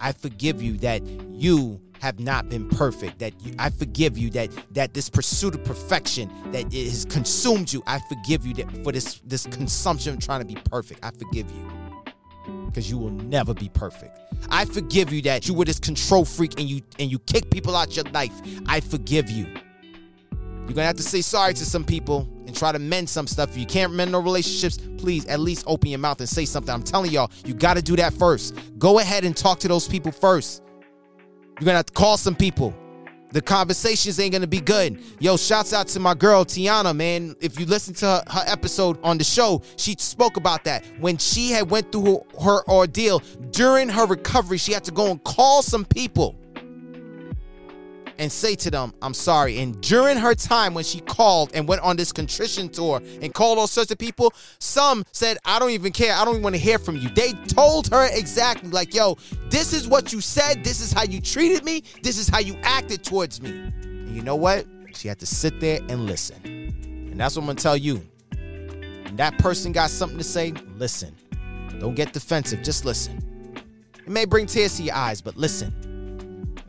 I 0.00 0.12
forgive 0.12 0.62
you 0.62 0.76
that 0.78 1.04
you 1.04 1.80
have 2.00 2.20
not 2.20 2.48
been 2.48 2.68
perfect. 2.68 3.18
That 3.18 3.32
you, 3.44 3.56
I 3.58 3.70
forgive 3.70 4.16
you 4.16 4.30
that 4.30 4.50
that 4.74 4.94
this 4.94 5.10
pursuit 5.10 5.56
of 5.56 5.64
perfection 5.64 6.30
that 6.52 6.72
it 6.72 6.84
has 6.84 7.04
consumed 7.06 7.72
you. 7.72 7.82
I 7.88 7.98
forgive 8.08 8.46
you 8.46 8.54
that 8.54 8.84
for 8.84 8.92
this 8.92 9.20
this 9.24 9.46
consumption 9.46 10.14
of 10.14 10.20
trying 10.20 10.42
to 10.42 10.46
be 10.46 10.60
perfect. 10.70 11.04
I 11.04 11.10
forgive 11.10 11.50
you 11.50 11.75
because 12.66 12.90
you 12.90 12.98
will 12.98 13.10
never 13.10 13.54
be 13.54 13.68
perfect. 13.68 14.18
I 14.50 14.64
forgive 14.64 15.12
you 15.12 15.22
that 15.22 15.48
you 15.48 15.54
were 15.54 15.64
this 15.64 15.78
control 15.78 16.24
freak 16.24 16.58
and 16.58 16.68
you 16.68 16.82
and 16.98 17.10
you 17.10 17.18
kick 17.20 17.50
people 17.50 17.74
out 17.74 17.96
your 17.96 18.04
life. 18.06 18.32
I 18.66 18.80
forgive 18.80 19.30
you. 19.30 19.46
You're 20.66 20.74
gonna 20.74 20.86
have 20.86 20.96
to 20.96 21.02
say 21.02 21.20
sorry 21.20 21.54
to 21.54 21.64
some 21.64 21.84
people 21.84 22.28
and 22.46 22.54
try 22.54 22.72
to 22.72 22.78
mend 22.78 23.08
some 23.08 23.26
stuff. 23.26 23.50
If 23.50 23.58
you 23.58 23.66
can't 23.66 23.92
mend 23.92 24.12
no 24.12 24.20
relationships, 24.20 24.78
please 24.98 25.24
at 25.26 25.38
least 25.40 25.64
open 25.66 25.90
your 25.90 26.00
mouth 26.00 26.18
and 26.20 26.28
say 26.28 26.44
something. 26.44 26.74
I'm 26.74 26.82
telling 26.82 27.12
y'all, 27.12 27.30
you 27.44 27.54
gotta 27.54 27.82
do 27.82 27.94
that 27.96 28.12
first. 28.12 28.58
Go 28.78 28.98
ahead 28.98 29.24
and 29.24 29.36
talk 29.36 29.60
to 29.60 29.68
those 29.68 29.86
people 29.86 30.10
first. 30.10 30.62
You're 31.58 31.66
gonna 31.66 31.76
have 31.76 31.86
to 31.86 31.92
call 31.92 32.16
some 32.16 32.34
people. 32.34 32.74
The 33.36 33.42
conversations 33.42 34.18
ain't 34.18 34.32
gonna 34.32 34.46
be 34.46 34.62
good. 34.62 34.98
Yo, 35.18 35.36
shouts 35.36 35.74
out 35.74 35.88
to 35.88 36.00
my 36.00 36.14
girl 36.14 36.46
Tiana, 36.46 36.96
man. 36.96 37.36
If 37.38 37.60
you 37.60 37.66
listen 37.66 37.92
to 37.96 38.06
her, 38.06 38.22
her 38.30 38.44
episode 38.46 38.98
on 39.02 39.18
the 39.18 39.24
show, 39.24 39.60
she 39.76 39.94
spoke 39.98 40.38
about 40.38 40.64
that. 40.64 40.86
When 41.00 41.18
she 41.18 41.50
had 41.50 41.70
went 41.70 41.92
through 41.92 42.24
her, 42.40 42.42
her 42.42 42.66
ordeal 42.66 43.20
during 43.50 43.90
her 43.90 44.06
recovery, 44.06 44.56
she 44.56 44.72
had 44.72 44.84
to 44.84 44.90
go 44.90 45.10
and 45.10 45.22
call 45.22 45.60
some 45.60 45.84
people. 45.84 46.34
And 48.18 48.30
say 48.30 48.54
to 48.56 48.70
them, 48.70 48.92
I'm 49.02 49.14
sorry. 49.14 49.58
And 49.58 49.80
during 49.80 50.16
her 50.16 50.34
time 50.34 50.74
when 50.74 50.84
she 50.84 51.00
called 51.00 51.50
and 51.54 51.68
went 51.68 51.82
on 51.82 51.96
this 51.96 52.12
contrition 52.12 52.68
tour 52.68 53.00
and 53.20 53.32
called 53.34 53.58
all 53.58 53.66
sorts 53.66 53.90
of 53.90 53.98
people, 53.98 54.32
some 54.58 55.04
said, 55.12 55.38
I 55.44 55.58
don't 55.58 55.70
even 55.70 55.92
care. 55.92 56.14
I 56.14 56.24
don't 56.24 56.34
even 56.34 56.42
want 56.42 56.54
to 56.54 56.60
hear 56.60 56.78
from 56.78 56.96
you. 56.96 57.08
They 57.10 57.32
told 57.48 57.88
her 57.88 58.08
exactly, 58.12 58.70
like, 58.70 58.94
yo, 58.94 59.16
this 59.50 59.72
is 59.72 59.88
what 59.88 60.12
you 60.12 60.20
said. 60.20 60.64
This 60.64 60.80
is 60.80 60.92
how 60.92 61.04
you 61.04 61.20
treated 61.20 61.64
me. 61.64 61.82
This 62.02 62.18
is 62.18 62.28
how 62.28 62.38
you 62.38 62.56
acted 62.62 63.04
towards 63.04 63.40
me. 63.40 63.50
And 63.50 64.14
you 64.14 64.22
know 64.22 64.36
what? 64.36 64.66
She 64.94 65.08
had 65.08 65.18
to 65.20 65.26
sit 65.26 65.60
there 65.60 65.80
and 65.88 66.06
listen. 66.06 66.40
And 66.44 67.20
that's 67.20 67.36
what 67.36 67.42
I'm 67.42 67.46
going 67.46 67.56
to 67.56 67.62
tell 67.62 67.76
you. 67.76 68.02
When 68.30 69.16
that 69.16 69.38
person 69.38 69.72
got 69.72 69.90
something 69.90 70.18
to 70.18 70.24
say, 70.24 70.52
listen. 70.76 71.14
Don't 71.78 71.94
get 71.94 72.12
defensive. 72.12 72.62
Just 72.62 72.84
listen. 72.84 73.22
It 73.98 74.08
may 74.08 74.24
bring 74.24 74.46
tears 74.46 74.76
to 74.76 74.82
your 74.84 74.94
eyes, 74.94 75.20
but 75.20 75.36
listen. 75.36 75.74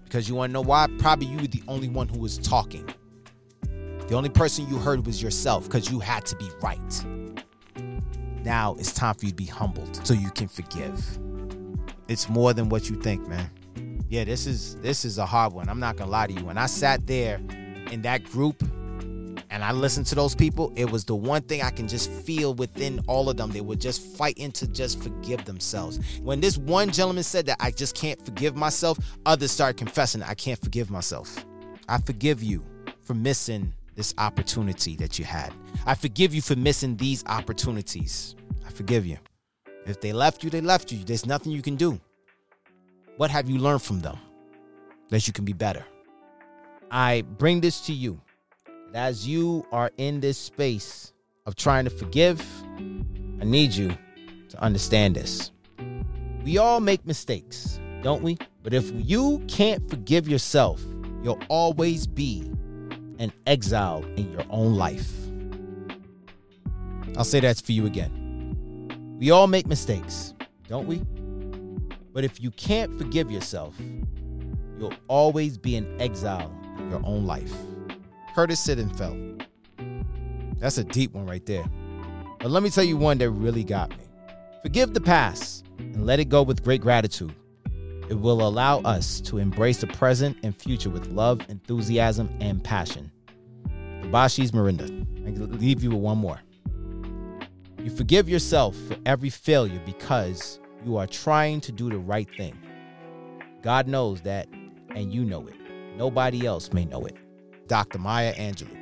Because 0.07 0.29
you 0.29 0.35
want 0.35 0.51
to 0.51 0.53
know 0.53 0.61
why? 0.61 0.87
Probably 0.99 1.27
you 1.27 1.37
were 1.37 1.47
the 1.47 1.61
only 1.67 1.89
one 1.89 2.07
who 2.07 2.17
was 2.17 2.37
talking. 2.37 2.87
The 4.07 4.13
only 4.15 4.29
person 4.29 4.65
you 4.69 4.77
heard 4.77 5.05
was 5.05 5.21
yourself 5.21 5.65
because 5.65 5.91
you 5.91 5.99
had 5.99 6.25
to 6.27 6.35
be 6.37 6.49
right. 6.61 7.05
Now 8.45 8.75
it's 8.79 8.93
time 8.93 9.15
for 9.15 9.25
you 9.25 9.31
to 9.31 9.35
be 9.35 9.45
humbled 9.45 10.07
so 10.07 10.13
you 10.13 10.29
can 10.31 10.47
forgive. 10.47 11.19
It's 12.07 12.29
more 12.29 12.53
than 12.53 12.69
what 12.69 12.89
you 12.89 12.95
think, 12.95 13.27
man. 13.27 13.51
Yeah, 14.07 14.23
this 14.23 14.47
is 14.47 14.77
this 14.77 15.03
is 15.03 15.17
a 15.17 15.25
hard 15.25 15.51
one. 15.51 15.67
I'm 15.67 15.81
not 15.81 15.97
gonna 15.97 16.09
lie 16.09 16.27
to 16.27 16.33
you. 16.33 16.45
When 16.45 16.57
I 16.57 16.67
sat 16.67 17.05
there 17.05 17.41
in 17.91 18.01
that 18.03 18.23
group 18.23 18.63
and 19.49 19.63
I 19.63 19.71
listened 19.71 20.05
to 20.07 20.15
those 20.15 20.35
people, 20.35 20.73
it 20.75 20.91
was 20.91 21.05
the 21.05 21.15
one 21.15 21.41
thing 21.41 21.61
I 21.61 21.69
can 21.69 21.87
just 21.87 22.11
feel 22.11 22.53
within 22.53 22.99
all 23.07 23.29
of 23.29 23.37
them. 23.37 23.51
They 23.51 23.61
were 23.61 23.75
just 23.75 24.01
fighting 24.17 24.51
to 24.53 24.67
just 24.67 25.01
forgive 25.01 25.45
themselves. 25.45 25.99
When 26.21 26.41
this 26.41 26.57
one 26.57 26.91
gentleman 26.91 27.23
said 27.23 27.45
that 27.45 27.57
I 27.59 27.71
just 27.71 27.95
can't 27.95 28.23
forgive 28.23 28.55
myself, 28.55 28.97
others 29.25 29.51
started 29.51 29.77
confessing 29.77 30.21
I 30.21 30.33
can't 30.33 30.59
forgive 30.59 30.91
myself. 30.91 31.45
I 31.87 31.99
forgive 31.99 32.43
you 32.43 32.63
for 33.01 33.13
missing 33.13 33.73
this 33.95 34.13
opportunity 34.17 34.95
that 34.97 35.17
you 35.17 35.25
had. 35.25 35.53
I 35.85 35.95
forgive 35.95 36.35
you 36.35 36.41
for 36.41 36.55
missing 36.55 36.97
these 36.97 37.23
opportunities. 37.25 38.35
I 38.65 38.69
forgive 38.69 39.05
you. 39.05 39.17
If 39.85 40.01
they 40.01 40.11
left 40.11 40.43
you, 40.43 40.49
they 40.49 40.61
left 40.61 40.91
you. 40.91 41.03
There's 41.03 41.25
nothing 41.25 41.53
you 41.53 41.61
can 41.61 41.77
do. 41.77 41.99
What 43.15 43.31
have 43.31 43.49
you 43.49 43.59
learned 43.59 43.81
from 43.81 44.01
them 44.01 44.17
that 45.09 45.25
you 45.25 45.33
can 45.33 45.45
be 45.45 45.53
better? 45.53 45.85
I 46.91 47.23
bring 47.37 47.61
this 47.61 47.81
to 47.87 47.93
you 47.93 48.21
as 48.93 49.27
you 49.27 49.65
are 49.71 49.91
in 49.97 50.19
this 50.19 50.37
space 50.37 51.13
of 51.45 51.55
trying 51.55 51.85
to 51.85 51.89
forgive, 51.89 52.45
I 53.41 53.45
need 53.45 53.73
you 53.73 53.95
to 54.49 54.61
understand 54.61 55.15
this. 55.15 55.51
We 56.43 56.57
all 56.57 56.79
make 56.79 57.05
mistakes, 57.05 57.79
don't 58.01 58.23
we? 58.23 58.37
But 58.63 58.73
if 58.73 58.91
you 58.93 59.43
can't 59.47 59.87
forgive 59.89 60.27
yourself, 60.27 60.81
you'll 61.23 61.41
always 61.49 62.07
be 62.07 62.49
an 63.19 63.31
exile 63.45 64.03
in 64.15 64.31
your 64.31 64.43
own 64.49 64.75
life. 64.75 65.11
I'll 67.17 67.23
say 67.23 67.39
that 67.39 67.61
for 67.61 67.71
you 67.71 67.85
again. 67.85 69.17
We 69.19 69.31
all 69.31 69.47
make 69.47 69.67
mistakes, 69.67 70.33
don't 70.67 70.87
we? 70.87 71.01
But 72.13 72.23
if 72.23 72.41
you 72.41 72.51
can't 72.51 72.97
forgive 72.97 73.31
yourself, 73.31 73.75
you'll 74.77 74.93
always 75.07 75.57
be 75.57 75.75
an 75.75 75.99
exile 75.99 76.51
in 76.77 76.89
your 76.91 77.01
own 77.03 77.25
life. 77.25 77.53
Curtis 78.37 78.67
Sittenfeld. 78.67 79.47
That's 80.59 80.77
a 80.77 80.83
deep 80.83 81.15
one 81.15 81.25
right 81.25 81.43
there. 81.47 81.65
But 82.37 82.51
let 82.51 82.61
me 82.61 82.69
tell 82.69 82.83
you 82.83 82.95
one 82.95 83.17
that 83.17 83.31
really 83.31 83.63
got 83.63 83.89
me. 83.89 84.05
Forgive 84.61 84.93
the 84.93 85.01
past 85.01 85.65
and 85.79 86.05
let 86.05 86.19
it 86.19 86.25
go 86.25 86.43
with 86.43 86.63
great 86.63 86.79
gratitude. 86.79 87.33
It 88.11 88.13
will 88.13 88.47
allow 88.47 88.81
us 88.81 89.21
to 89.21 89.39
embrace 89.39 89.81
the 89.81 89.87
present 89.87 90.37
and 90.43 90.55
future 90.55 90.91
with 90.91 91.07
love, 91.07 91.41
enthusiasm, 91.49 92.29
and 92.39 92.63
passion. 92.63 93.11
Debasish 94.03 94.51
Mridha. 94.51 94.85
I 95.27 95.31
can 95.31 95.57
leave 95.57 95.81
you 95.81 95.89
with 95.89 96.01
one 96.01 96.19
more. 96.19 96.39
You 97.79 97.89
forgive 97.89 98.29
yourself 98.29 98.75
for 98.87 98.97
every 99.07 99.31
failure 99.31 99.81
because 99.83 100.59
you 100.85 100.97
are 100.97 101.07
trying 101.07 101.59
to 101.61 101.71
do 101.71 101.89
the 101.89 101.97
right 101.97 102.29
thing. 102.37 102.55
God 103.63 103.87
knows 103.87 104.21
that, 104.21 104.47
and 104.93 105.11
you 105.11 105.25
know 105.25 105.47
it. 105.47 105.55
Nobody 105.97 106.45
else 106.45 106.71
may 106.71 106.85
know 106.85 107.03
it. 107.03 107.17
Dr. 107.67 107.99
Maya 107.99 108.33
Angelou. 108.35 108.75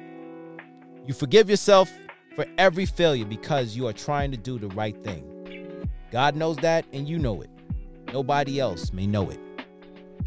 You 1.06 1.13
forgive 1.13 1.50
yourself 1.50 1.91
for 2.36 2.45
every 2.58 2.86
failure 2.86 3.26
because 3.26 3.76
you 3.76 3.88
are 3.88 3.93
trying 3.93 4.32
to 4.32 4.38
do 4.38 4.58
the 4.58 4.67
right 4.69 5.02
thing. 5.04 5.89
God 6.12 6.36
knows 6.36 6.58
that, 6.58 6.86
and 6.93 7.08
you 7.08 7.19
know 7.19 7.41
it. 7.41 7.50
Nobody 8.13 8.60
else 8.60 8.93
may 8.93 9.06
know 9.08 9.30
it. 9.30 9.39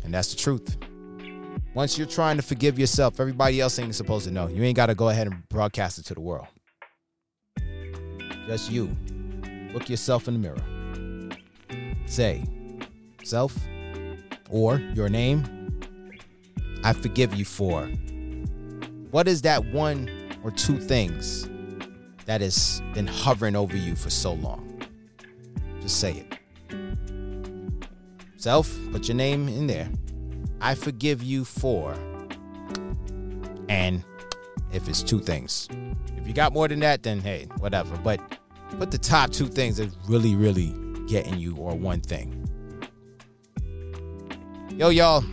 And 0.04 0.12
that's 0.12 0.30
the 0.32 0.36
truth. 0.36 0.76
Once 1.74 1.96
you're 1.98 2.06
trying 2.06 2.36
to 2.36 2.42
forgive 2.42 2.78
yourself, 2.78 3.20
everybody 3.20 3.60
else 3.60 3.78
ain't 3.78 3.94
supposed 3.94 4.26
to 4.26 4.30
know. 4.30 4.48
You 4.48 4.62
ain't 4.64 4.76
got 4.76 4.86
to 4.86 4.94
go 4.94 5.08
ahead 5.08 5.26
and 5.26 5.48
broadcast 5.48 5.98
it 5.98 6.04
to 6.06 6.14
the 6.14 6.20
world. 6.20 6.46
Just 8.46 8.70
you. 8.70 8.96
Look 9.72 9.88
yourself 9.88 10.28
in 10.28 10.34
the 10.34 10.40
mirror. 10.40 11.30
Say, 12.06 12.44
self, 13.22 13.56
or 14.50 14.78
your 14.94 15.08
name, 15.08 15.80
I 16.84 16.94
forgive 16.94 17.34
you 17.34 17.44
for 17.44 17.88
what 19.10 19.28
is 19.28 19.42
that 19.42 19.64
one 19.66 20.10
or 20.42 20.50
two 20.50 20.78
things 20.78 21.48
that 22.26 22.40
has 22.40 22.82
been 22.94 23.06
hovering 23.06 23.56
over 23.56 23.76
you 23.76 23.96
for 23.96 24.10
so 24.10 24.34
long? 24.34 24.82
Just 25.80 26.00
say 26.00 26.12
it. 26.12 26.38
Self, 28.36 28.76
put 28.92 29.08
your 29.08 29.16
name 29.16 29.48
in 29.48 29.66
there. 29.66 29.90
I 30.60 30.74
forgive 30.74 31.22
you 31.22 31.44
for. 31.44 31.94
And 33.68 34.04
if 34.72 34.88
it's 34.88 35.02
two 35.02 35.20
things. 35.20 35.68
If 36.16 36.26
you 36.26 36.34
got 36.34 36.52
more 36.52 36.68
than 36.68 36.80
that, 36.80 37.02
then 37.02 37.20
hey, 37.20 37.48
whatever. 37.58 37.96
But 37.96 38.20
put 38.78 38.90
the 38.90 38.98
top 38.98 39.30
two 39.30 39.48
things 39.48 39.78
that 39.78 39.90
really, 40.06 40.34
really 40.34 40.74
getting 41.06 41.38
you 41.38 41.56
or 41.56 41.74
one 41.74 42.00
thing. 42.00 42.44
Yo, 44.76 44.90
y'all. 44.90 45.24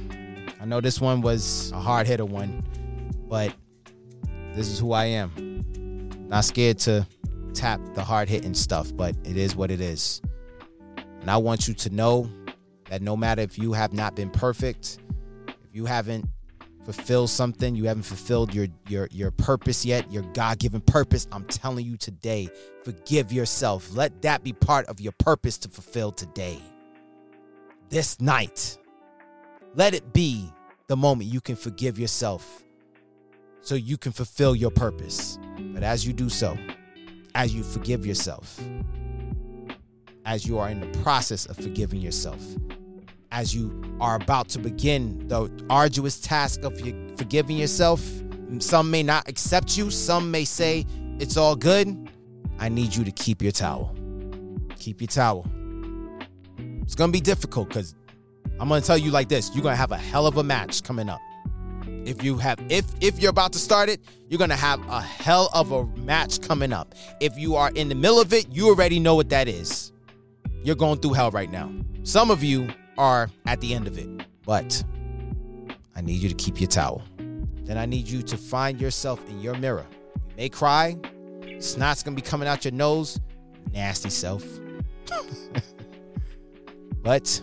I 0.61 0.65
know 0.65 0.81
this 0.81 0.99
one 0.99 1.21
was 1.21 1.71
a 1.73 1.79
hard 1.79 2.07
hitter 2.07 2.25
one, 2.25 2.63
but 3.27 3.53
this 4.55 4.69
is 4.69 4.79
who 4.79 4.93
I 4.93 5.05
am. 5.05 5.31
Not 6.29 6.45
scared 6.45 6.79
to 6.79 7.05
tap 7.53 7.79
the 7.93 8.03
hard 8.03 8.29
hitting 8.29 8.53
stuff, 8.53 8.95
but 8.95 9.15
it 9.23 9.37
is 9.37 9.55
what 9.55 9.69
it 9.69 9.81
is. 9.81 10.21
And 11.21 11.29
I 11.29 11.37
want 11.37 11.67
you 11.67 11.73
to 11.75 11.89
know 11.89 12.29
that 12.89 13.01
no 13.01 13.15
matter 13.17 13.41
if 13.41 13.57
you 13.57 13.73
have 13.73 13.93
not 13.93 14.15
been 14.15 14.29
perfect, 14.29 14.99
if 15.47 15.73
you 15.73 15.85
haven't 15.85 16.25
fulfilled 16.83 17.29
something, 17.29 17.75
you 17.75 17.85
haven't 17.85 18.03
fulfilled 18.03 18.53
your 18.53 18.67
your 18.87 19.07
your 19.11 19.31
purpose 19.31 19.85
yet, 19.85 20.11
your 20.11 20.23
God-given 20.33 20.81
purpose, 20.81 21.27
I'm 21.31 21.45
telling 21.45 21.85
you 21.85 21.97
today, 21.97 22.49
forgive 22.83 23.31
yourself. 23.31 23.95
Let 23.95 24.21
that 24.21 24.43
be 24.43 24.53
part 24.53 24.85
of 24.87 24.99
your 24.99 25.13
purpose 25.13 25.57
to 25.59 25.69
fulfill 25.69 26.11
today. 26.11 26.59
This 27.89 28.19
night. 28.19 28.77
Let 29.77 29.93
it 29.93 30.13
be 30.13 30.49
the 30.87 30.95
moment 30.95 31.29
you 31.29 31.41
can 31.41 31.57
forgive 31.57 31.99
yourself 31.99 32.64
so 33.65 33.73
you 33.73 33.97
can 33.97 34.11
fulfill 34.11 34.55
your 34.55 34.69
purpose. 34.69 35.39
But 35.73 35.83
as 35.83 36.05
you 36.05 36.13
do 36.13 36.29
so, 36.29 36.55
as 37.33 37.53
you 37.53 37.63
forgive 37.63 38.05
yourself, 38.05 38.59
as 40.25 40.45
you 40.45 40.59
are 40.59 40.69
in 40.69 40.79
the 40.79 40.99
process 40.99 41.47
of 41.47 41.57
forgiving 41.57 41.99
yourself, 41.99 42.41
as 43.31 43.55
you 43.55 43.81
are 43.99 44.15
about 44.15 44.49
to 44.49 44.59
begin 44.59 45.27
the 45.27 45.51
arduous 45.69 46.19
task 46.19 46.61
of 46.63 46.79
forgiving 47.17 47.57
yourself, 47.57 48.07
some 48.59 48.91
may 48.91 49.01
not 49.01 49.27
accept 49.27 49.75
you, 49.75 49.89
some 49.89 50.29
may 50.29 50.45
say 50.45 50.85
it's 51.19 51.35
all 51.35 51.55
good. 51.55 52.09
I 52.59 52.69
need 52.69 52.95
you 52.95 53.03
to 53.03 53.11
keep 53.11 53.41
your 53.41 53.51
towel. 53.51 53.95
Keep 54.77 55.01
your 55.01 55.07
towel. 55.07 55.45
It's 56.83 56.93
gonna 56.93 57.11
be 57.11 57.19
difficult 57.19 57.69
because 57.69 57.95
I'm 58.59 58.69
gonna 58.69 58.81
tell 58.81 58.97
you 58.97 59.09
like 59.09 59.27
this 59.27 59.53
you're 59.55 59.63
gonna 59.63 59.75
have 59.75 59.91
a 59.91 59.97
hell 59.97 60.27
of 60.27 60.37
a 60.37 60.43
match 60.43 60.83
coming 60.83 61.09
up 61.09 61.19
if 62.05 62.23
you 62.23 62.37
have 62.37 62.59
if 62.69 62.85
if 63.01 63.19
you're 63.19 63.31
about 63.31 63.51
to 63.51 63.59
start 63.59 63.89
it 63.89 63.99
you're 64.29 64.37
gonna 64.37 64.55
have 64.55 64.79
a 64.89 65.01
hell 65.01 65.49
of 65.53 65.71
a 65.71 65.85
match 65.97 66.41
coming 66.41 66.71
up. 66.71 66.93
If 67.19 67.37
you 67.37 67.55
are 67.55 67.71
in 67.71 67.89
the 67.89 67.95
middle 67.95 68.21
of 68.21 68.31
it 68.31 68.47
you 68.51 68.67
already 68.69 68.99
know 68.99 69.15
what 69.15 69.29
that 69.29 69.47
is. 69.47 69.91
You're 70.63 70.75
going 70.75 70.99
through 70.99 71.13
hell 71.13 71.31
right 71.31 71.51
now. 71.51 71.71
Some 72.03 72.31
of 72.31 72.43
you 72.43 72.69
are 72.97 73.29
at 73.45 73.59
the 73.59 73.73
end 73.73 73.87
of 73.87 73.97
it 73.97 74.07
but 74.45 74.83
i 75.95 76.01
need 76.01 76.21
you 76.21 76.29
to 76.29 76.35
keep 76.35 76.61
your 76.61 76.69
towel. 76.69 77.03
Then 77.63 77.77
i 77.77 77.85
need 77.85 78.07
you 78.07 78.21
to 78.21 78.37
find 78.37 78.79
yourself 78.79 79.27
in 79.27 79.41
your 79.41 79.55
mirror. 79.55 79.87
You 80.15 80.35
may 80.37 80.49
cry. 80.49 80.97
Snot's 81.59 82.03
gonna 82.03 82.15
be 82.15 82.21
coming 82.21 82.47
out 82.47 82.63
your 82.63 82.73
nose. 82.73 83.19
Nasty 83.73 84.09
self. 84.09 84.45
But 87.01 87.39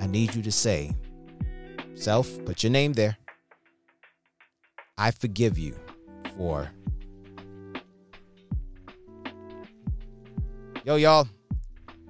i 0.00 0.06
need 0.06 0.36
you 0.36 0.42
to 0.42 0.52
say 0.52 0.94
self 1.96 2.44
put 2.44 2.62
your 2.62 2.70
name 2.70 2.92
there 2.92 3.18
I 4.98 5.12
forgive 5.12 5.56
you 5.56 5.76
for. 6.36 6.70
Yo, 10.84 10.96
y'all. 10.96 11.28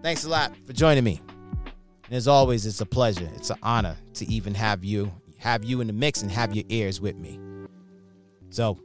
Thanks 0.02 0.24
a 0.24 0.28
lot 0.28 0.52
for 0.64 0.72
joining 0.72 1.04
me. 1.04 1.20
And 2.06 2.16
as 2.16 2.26
always, 2.26 2.64
it's 2.64 2.80
a 2.80 2.86
pleasure. 2.86 3.28
It's 3.36 3.50
an 3.50 3.58
honor 3.62 3.96
to 4.14 4.26
even 4.26 4.54
have 4.54 4.82
you 4.84 5.12
have 5.38 5.64
you 5.64 5.80
in 5.80 5.86
the 5.86 5.92
mix 5.92 6.22
and 6.22 6.30
have 6.30 6.54
your 6.54 6.64
ears 6.68 7.00
with 7.00 7.16
me. 7.16 7.38
So, 8.50 8.78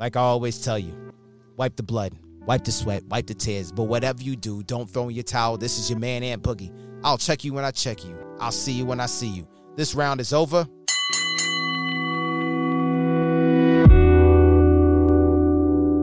like 0.00 0.16
I 0.16 0.20
always 0.20 0.62
tell 0.62 0.78
you, 0.78 1.12
wipe 1.56 1.76
the 1.76 1.82
blood, 1.82 2.16
wipe 2.46 2.64
the 2.64 2.72
sweat, 2.72 3.04
wipe 3.06 3.26
the 3.26 3.34
tears. 3.34 3.72
But 3.72 3.84
whatever 3.84 4.22
you 4.22 4.36
do, 4.36 4.62
don't 4.62 4.88
throw 4.88 5.08
in 5.08 5.14
your 5.14 5.24
towel. 5.24 5.58
This 5.58 5.78
is 5.78 5.90
your 5.90 5.98
man, 5.98 6.22
Ant 6.22 6.42
Boogie. 6.42 6.72
I'll 7.04 7.18
check 7.18 7.44
you 7.44 7.52
when 7.52 7.64
I 7.64 7.72
check 7.72 8.04
you. 8.04 8.16
I'll 8.40 8.52
see 8.52 8.72
you 8.72 8.86
when 8.86 9.00
I 9.00 9.06
see 9.06 9.28
you. 9.28 9.46
This 9.76 9.94
round 9.94 10.20
is 10.20 10.32
over. 10.32 10.66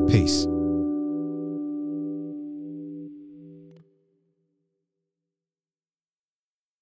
Peace. 0.10 0.49